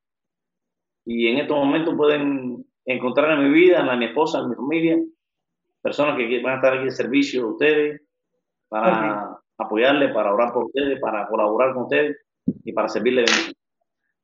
Y 1.07 1.29
en 1.29 1.39
estos 1.39 1.57
momentos 1.57 1.95
pueden 1.97 2.67
encontrar 2.85 3.39
en 3.39 3.45
mi 3.45 3.59
vida, 3.59 3.81
en 3.81 3.87
la 3.87 3.97
mi 3.97 4.07
esposa, 4.07 4.41
en 4.41 4.51
mi 4.51 4.57
familia, 4.57 4.99
personas 5.81 6.17
que 6.17 6.43
van 6.43 6.55
a 6.55 6.57
estar 6.57 6.75
aquí 6.75 6.85
en 6.85 6.93
servicio 6.93 7.41
de 7.41 7.47
ustedes, 7.47 8.03
para 8.71 9.37
apoyarle, 9.59 10.09
para 10.09 10.33
orar 10.33 10.53
por 10.53 10.65
ustedes, 10.65 10.99
para 11.01 11.27
colaborar 11.27 11.75
con 11.75 11.83
ustedes 11.83 12.17
y 12.65 12.73
para 12.73 12.89
servirle 12.89 13.25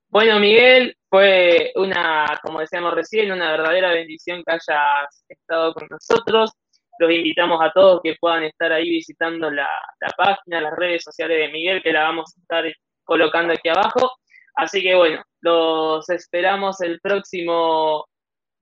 Bueno, 0.09 0.39
Miguel, 0.39 0.97
fue 1.11 1.73
una, 1.75 2.39
como 2.43 2.61
decíamos 2.61 2.95
recién, 2.95 3.33
una 3.33 3.51
verdadera 3.51 3.93
bendición 3.93 4.43
que 4.47 4.53
hayas 4.53 5.25
estado 5.29 5.75
con 5.75 5.89
nosotros. 5.91 6.53
Los 6.99 7.11
invitamos 7.11 7.61
a 7.61 7.71
todos 7.73 8.01
que 8.03 8.17
puedan 8.19 8.45
estar 8.45 8.73
ahí 8.73 8.89
visitando 8.89 9.51
la, 9.51 9.69
página, 10.17 10.63
las 10.63 10.77
redes 10.77 11.03
sociales 11.03 11.39
de 11.39 11.53
Miguel, 11.53 11.83
que 11.83 11.93
la 11.93 12.05
vamos 12.05 12.33
a 12.35 12.41
estar 12.41 12.73
colocando 13.05 13.53
aquí 13.53 13.69
abajo. 13.69 14.13
Así 14.55 14.83
que 14.83 14.95
bueno, 14.95 15.23
los 15.41 16.09
esperamos 16.09 16.81
el 16.81 16.99
próximo 17.01 18.07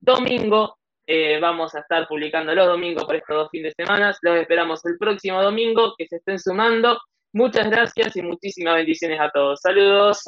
domingo. 0.01 0.77
Eh, 1.07 1.39
vamos 1.39 1.75
a 1.75 1.79
estar 1.79 2.07
publicando 2.07 2.55
los 2.55 2.67
domingos 2.67 3.05
por 3.05 3.15
estos 3.15 3.35
dos 3.35 3.49
fines 3.51 3.73
de 3.75 3.85
semana. 3.85 4.15
Los 4.21 4.37
esperamos 4.37 4.83
el 4.85 4.97
próximo 4.97 5.41
domingo, 5.41 5.93
que 5.97 6.07
se 6.07 6.17
estén 6.17 6.39
sumando. 6.39 6.99
Muchas 7.33 7.69
gracias 7.69 8.15
y 8.15 8.21
muchísimas 8.21 8.75
bendiciones 8.75 9.19
a 9.19 9.29
todos. 9.29 9.59
Saludos. 9.61 10.23